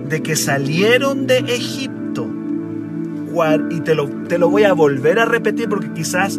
de 0.08 0.22
que 0.22 0.36
salieron 0.36 1.26
de 1.26 1.38
Egipto. 1.38 2.28
Y 3.70 3.80
te 3.80 3.96
lo, 3.96 4.08
te 4.28 4.38
lo 4.38 4.48
voy 4.48 4.62
a 4.62 4.72
volver 4.72 5.18
a 5.18 5.24
repetir 5.24 5.68
porque 5.68 5.92
quizás 5.92 6.38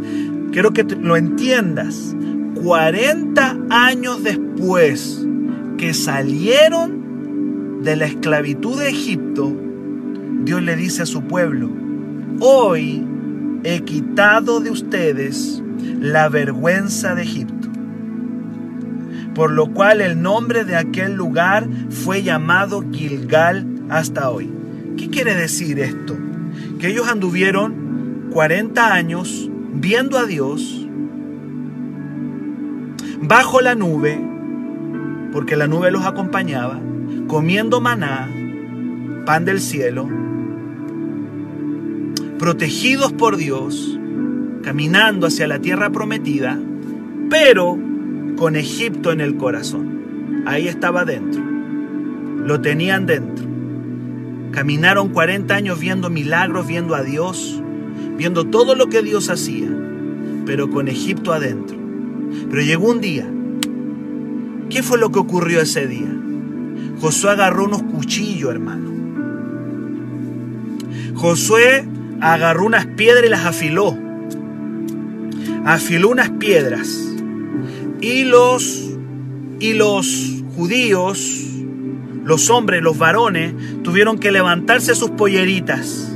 quiero 0.52 0.72
que 0.72 0.84
lo 0.84 1.18
entiendas. 1.18 2.16
40 2.64 3.55
años 3.70 4.24
después 4.24 5.26
que 5.78 5.94
salieron 5.94 7.82
de 7.84 7.96
la 7.96 8.06
esclavitud 8.06 8.80
de 8.80 8.90
Egipto, 8.90 9.56
Dios 10.44 10.62
le 10.62 10.76
dice 10.76 11.04
a 11.04 11.06
su 11.06 11.24
pueblo, 11.24 11.70
hoy 12.40 13.04
he 13.64 13.82
quitado 13.82 14.60
de 14.60 14.72
ustedes 14.72 15.62
la 16.00 16.30
vergüenza 16.30 17.16
de 17.16 17.24
Egipto. 17.24 17.70
Por 19.34 19.52
lo 19.52 19.74
cual 19.74 20.02
el 20.02 20.22
nombre 20.22 20.64
de 20.64 20.76
aquel 20.76 21.16
lugar 21.16 21.68
fue 21.90 22.24
llamado 22.24 22.86
Gilgal 22.92 23.68
hasta 23.90 24.30
hoy. 24.30 24.50
¿Qué 24.98 25.10
quiere 25.10 25.36
decir 25.36 25.80
esto? 25.80 26.16
Que 26.80 26.88
ellos 26.88 27.08
anduvieron 27.10 28.30
40 28.32 28.94
años 28.94 29.50
viendo 29.74 30.18
a 30.18 30.26
Dios 30.26 30.85
bajo 33.22 33.62
la 33.62 33.76
nube, 33.76 34.20
porque 35.32 35.56
la 35.56 35.68
nube 35.68 35.92
los 35.92 36.06
acompañaba, 36.06 36.80
comiendo 37.28 37.82
maná, 37.82 38.30
pan 39.26 39.46
del 39.46 39.60
cielo, 39.60 40.08
protegidos 42.38 43.14
por 43.14 43.38
Dios, 43.38 44.00
caminando 44.64 45.28
hacia 45.28 45.48
la 45.48 45.60
tierra 45.60 45.90
prometida, 45.90 46.60
pero 47.30 47.78
con 48.38 48.56
Egipto 48.56 49.12
en 49.12 49.22
el 49.22 49.38
corazón. 49.38 50.44
Ahí 50.46 50.68
estaba 50.68 51.06
dentro. 51.06 51.42
Lo 51.42 52.62
tenían 52.62 53.06
dentro. 53.06 53.46
Caminaron 54.52 55.10
40 55.10 55.54
años 55.56 55.80
viendo 55.80 56.10
milagros, 56.10 56.68
viendo 56.68 56.96
a 56.96 57.04
Dios, 57.04 57.62
viendo 58.18 58.46
todo 58.46 58.76
lo 58.76 58.88
que 58.88 59.02
Dios 59.02 59.30
hacía, 59.30 59.68
pero 60.46 60.70
con 60.70 60.88
Egipto 60.88 61.34
adentro. 61.34 61.75
Pero 62.50 62.62
llegó 62.62 62.92
un 62.92 63.02
día. 63.02 63.28
¿Qué 64.70 64.84
fue 64.84 64.98
lo 64.98 65.12
que 65.12 65.20
ocurrió 65.20 65.62
ese 65.62 65.88
día? 65.88 66.14
Josué 67.00 67.32
agarró 67.32 67.66
unos 67.66 67.84
cuchillos, 67.84 68.52
hermano. 68.52 68.92
Josué 71.14 71.86
agarró 72.22 72.66
unas 72.66 72.86
piedras 72.86 73.26
y 73.26 73.30
las 73.30 73.46
afiló. 73.46 73.98
Afiló 75.66 76.10
unas 76.10 76.30
piedras. 76.32 77.16
Y 78.02 78.24
los, 78.24 78.98
y 79.60 79.74
los 79.74 80.44
judíos, 80.56 81.42
los 82.24 82.50
hombres, 82.50 82.82
los 82.82 82.98
varones, 82.98 83.54
tuvieron 83.84 84.20
que 84.20 84.32
levantarse 84.32 84.96
sus 84.96 85.12
polleritas. 85.12 86.12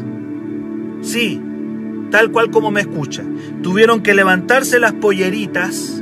Sí, 1.01 1.41
tal 2.11 2.31
cual 2.31 2.51
como 2.51 2.71
me 2.71 2.81
escucha. 2.81 3.23
Tuvieron 3.63 4.01
que 4.01 4.13
levantarse 4.13 4.79
las 4.79 4.93
polleritas 4.93 5.98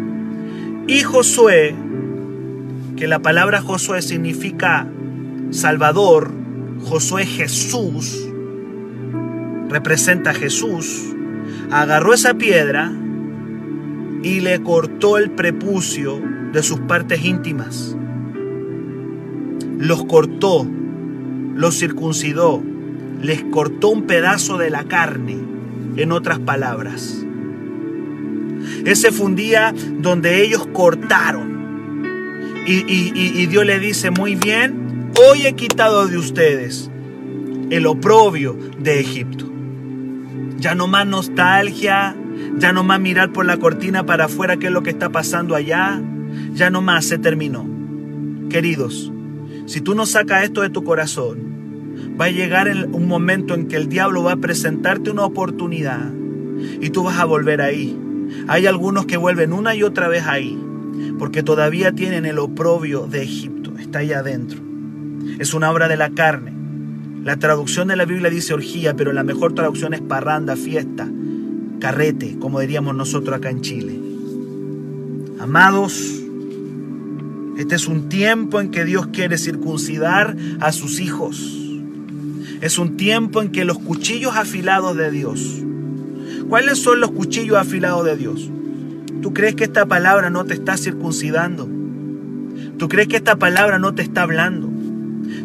y 0.87 1.01
Josué, 1.01 1.75
que 2.95 3.07
la 3.07 3.19
palabra 3.19 3.61
Josué 3.61 4.01
significa 4.01 4.87
Salvador, 5.51 6.31
Josué 6.85 7.25
Jesús, 7.25 8.29
representa 9.69 10.29
a 10.29 10.33
Jesús, 10.33 11.13
agarró 11.71 12.13
esa 12.13 12.35
piedra 12.35 12.91
y 14.23 14.39
le 14.39 14.63
cortó 14.63 15.17
el 15.17 15.29
prepucio 15.31 16.21
de 16.53 16.63
sus 16.63 16.79
partes 16.79 17.23
íntimas. 17.23 17.95
Los 19.77 20.05
cortó, 20.05 20.65
los 21.53 21.77
circuncidó, 21.77 22.63
les 23.21 23.43
cortó 23.43 23.89
un 23.89 24.03
pedazo 24.03 24.57
de 24.57 24.69
la 24.69 24.85
carne 24.85 25.37
en 25.97 26.11
otras 26.13 26.39
palabras. 26.39 27.26
Ese 28.85 29.11
fue 29.11 29.27
un 29.27 29.35
día 29.35 29.73
donde 29.99 30.43
ellos 30.43 30.67
cortaron. 30.73 31.57
Y, 32.65 33.45
Dios 33.45 33.65
le 33.65 33.79
dice, 33.79 34.11
muy 34.11 34.35
bien, 34.35 35.09
hoy 35.29 35.45
he 35.45 35.53
quitado 35.53 36.07
de 36.07 36.17
ustedes 36.17 36.91
el 37.69 37.85
oprobio 37.85 38.57
de 38.77 38.99
Egipto. 38.99 39.49
Ya 40.57 40.75
no 40.75 40.87
más 40.87 41.07
nostalgia, 41.07 42.15
ya 42.57 42.73
no 42.73 42.83
más 42.83 42.99
mirar 42.99 43.31
por 43.31 43.45
la 43.45 43.57
cortina 43.57 44.05
para 44.05 44.25
afuera 44.25 44.57
qué 44.57 44.67
es 44.67 44.73
lo 44.73 44.83
que 44.83 44.89
está 44.89 45.09
pasando 45.09 45.55
allá. 45.55 46.01
Ya 46.53 46.69
no 46.69 46.81
más, 46.81 47.05
se 47.05 47.17
terminó. 47.17 47.65
Queridos, 48.49 49.11
si 49.65 49.81
tú 49.81 49.95
no 49.95 50.05
sacas 50.05 50.43
esto 50.43 50.61
de 50.61 50.69
tu 50.69 50.83
corazón, 50.83 51.39
va 52.19 52.25
a 52.25 52.31
llegar 52.31 52.69
un 52.91 53.07
momento 53.07 53.53
en 53.53 53.67
que 53.67 53.75
el 53.75 53.87
diablo 53.87 54.23
va 54.23 54.33
a 54.33 54.37
presentarte 54.37 55.09
una 55.09 55.23
oportunidad 55.23 56.11
y 56.81 56.89
tú 56.89 57.03
vas 57.03 57.19
a 57.19 57.25
volver 57.25 57.61
ahí. 57.61 57.97
Hay 58.47 58.65
algunos 58.65 59.05
que 59.05 59.17
vuelven 59.17 59.53
una 59.53 59.75
y 59.75 59.83
otra 59.83 60.07
vez 60.07 60.23
ahí 60.25 60.57
porque 61.17 61.43
todavía 61.43 61.91
tienen 61.91 62.25
el 62.25 62.39
oprobio 62.39 63.07
de 63.07 63.23
Egipto, 63.23 63.73
está 63.79 63.99
ahí 63.99 64.13
adentro. 64.13 64.59
Es 65.39 65.53
una 65.53 65.71
obra 65.71 65.87
de 65.87 65.97
la 65.97 66.11
carne. 66.11 66.53
La 67.23 67.37
traducción 67.37 67.87
de 67.87 67.95
la 67.95 68.05
Biblia 68.05 68.29
dice 68.29 68.53
orgía, 68.53 68.95
pero 68.95 69.11
la 69.13 69.23
mejor 69.23 69.53
traducción 69.53 69.93
es 69.93 70.01
parranda, 70.01 70.55
fiesta, 70.55 71.07
carrete, 71.79 72.37
como 72.39 72.59
diríamos 72.59 72.95
nosotros 72.95 73.35
acá 73.35 73.49
en 73.49 73.61
Chile. 73.61 73.99
Amados, 75.39 76.21
este 77.57 77.75
es 77.75 77.87
un 77.87 78.09
tiempo 78.09 78.61
en 78.61 78.71
que 78.71 78.85
Dios 78.85 79.07
quiere 79.07 79.37
circuncidar 79.37 80.35
a 80.59 80.71
sus 80.71 80.99
hijos. 80.99 81.53
Es 82.61 82.79
un 82.79 82.97
tiempo 82.97 83.41
en 83.41 83.51
que 83.51 83.65
los 83.65 83.77
cuchillos 83.79 84.35
afilados 84.35 84.95
de 84.95 85.11
Dios. 85.11 85.63
¿Cuáles 86.49 86.79
son 86.79 87.01
los 87.01 87.11
cuchillos 87.11 87.57
afilados 87.57 88.05
de 88.05 88.15
Dios? 88.15 88.49
¿Tú 89.21 89.33
crees 89.33 89.55
que 89.55 89.65
esta 89.65 89.85
palabra 89.85 90.29
no 90.29 90.45
te 90.45 90.53
está 90.53 90.77
circuncidando? 90.77 91.67
¿Tú 92.77 92.87
crees 92.87 93.09
que 93.09 93.17
esta 93.17 93.35
palabra 93.35 93.79
no 93.79 93.93
te 93.93 94.01
está 94.01 94.21
hablando? 94.21 94.69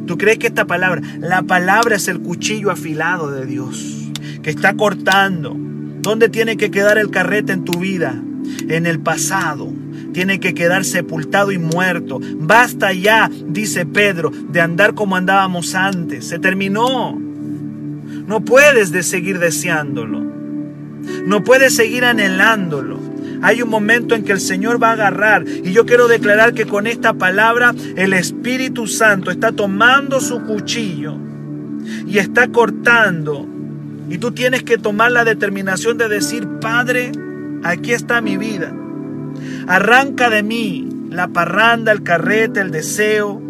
¿Tú 0.06 0.16
crees 0.16 0.38
que 0.38 0.46
esta 0.46 0.66
palabra, 0.66 1.02
la 1.18 1.42
palabra 1.42 1.96
es 1.96 2.06
el 2.06 2.20
cuchillo 2.20 2.70
afilado 2.70 3.32
de 3.32 3.46
Dios, 3.46 4.12
que 4.42 4.50
está 4.50 4.74
cortando? 4.74 5.56
¿Dónde 5.56 6.28
tiene 6.28 6.56
que 6.56 6.70
quedar 6.70 6.98
el 6.98 7.10
carrete 7.10 7.52
en 7.52 7.64
tu 7.64 7.80
vida? 7.80 8.22
En 8.68 8.86
el 8.86 9.00
pasado, 9.00 9.72
tiene 10.12 10.38
que 10.38 10.54
quedar 10.54 10.84
sepultado 10.84 11.50
y 11.50 11.58
muerto. 11.58 12.20
Basta 12.36 12.92
ya, 12.92 13.28
dice 13.46 13.86
Pedro, 13.86 14.30
de 14.30 14.60
andar 14.60 14.94
como 14.94 15.16
andábamos 15.16 15.74
antes. 15.74 16.28
Se 16.28 16.38
terminó. 16.38 17.18
No 18.26 18.44
puedes 18.44 18.92
de 18.92 19.02
seguir 19.02 19.38
deseándolo. 19.38 20.31
No 21.26 21.44
puedes 21.44 21.74
seguir 21.74 22.04
anhelándolo. 22.04 23.00
Hay 23.42 23.60
un 23.60 23.68
momento 23.68 24.14
en 24.14 24.24
que 24.24 24.32
el 24.32 24.40
Señor 24.40 24.80
va 24.80 24.90
a 24.90 24.92
agarrar 24.92 25.44
y 25.46 25.72
yo 25.72 25.84
quiero 25.84 26.06
declarar 26.06 26.54
que 26.54 26.64
con 26.64 26.86
esta 26.86 27.14
palabra 27.14 27.74
el 27.96 28.12
Espíritu 28.12 28.86
Santo 28.86 29.30
está 29.32 29.50
tomando 29.50 30.20
su 30.20 30.42
cuchillo 30.42 31.16
y 32.06 32.18
está 32.18 32.48
cortando. 32.48 33.46
Y 34.08 34.18
tú 34.18 34.30
tienes 34.32 34.62
que 34.62 34.78
tomar 34.78 35.10
la 35.10 35.24
determinación 35.24 35.98
de 35.98 36.08
decir, 36.08 36.46
Padre, 36.60 37.10
aquí 37.64 37.92
está 37.92 38.20
mi 38.20 38.36
vida. 38.36 38.72
Arranca 39.66 40.30
de 40.30 40.42
mí 40.42 40.88
la 41.10 41.28
parranda, 41.28 41.92
el 41.92 42.02
carrete, 42.02 42.60
el 42.60 42.70
deseo, 42.70 43.42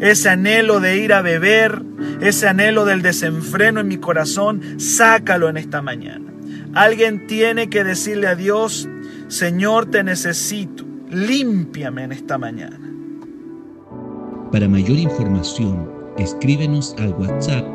ese 0.00 0.28
anhelo 0.28 0.80
de 0.80 0.98
ir 0.98 1.12
a 1.12 1.22
beber, 1.22 1.82
ese 2.20 2.48
anhelo 2.48 2.84
del 2.84 3.02
desenfreno 3.02 3.80
en 3.80 3.88
mi 3.88 3.98
corazón, 3.98 4.60
sácalo 4.78 5.48
en 5.48 5.56
esta 5.56 5.82
mañana. 5.82 6.32
Alguien 6.74 7.26
tiene 7.26 7.68
que 7.68 7.84
decirle 7.84 8.28
a 8.28 8.34
Dios, 8.34 8.88
Señor, 9.28 9.86
te 9.86 10.02
necesito, 10.04 10.84
límpiame 11.10 12.04
en 12.04 12.12
esta 12.12 12.38
mañana. 12.38 12.80
Para 14.52 14.68
mayor 14.68 14.98
información, 14.98 15.90
escríbenos 16.16 16.94
al 16.98 17.12
WhatsApp 17.14 17.66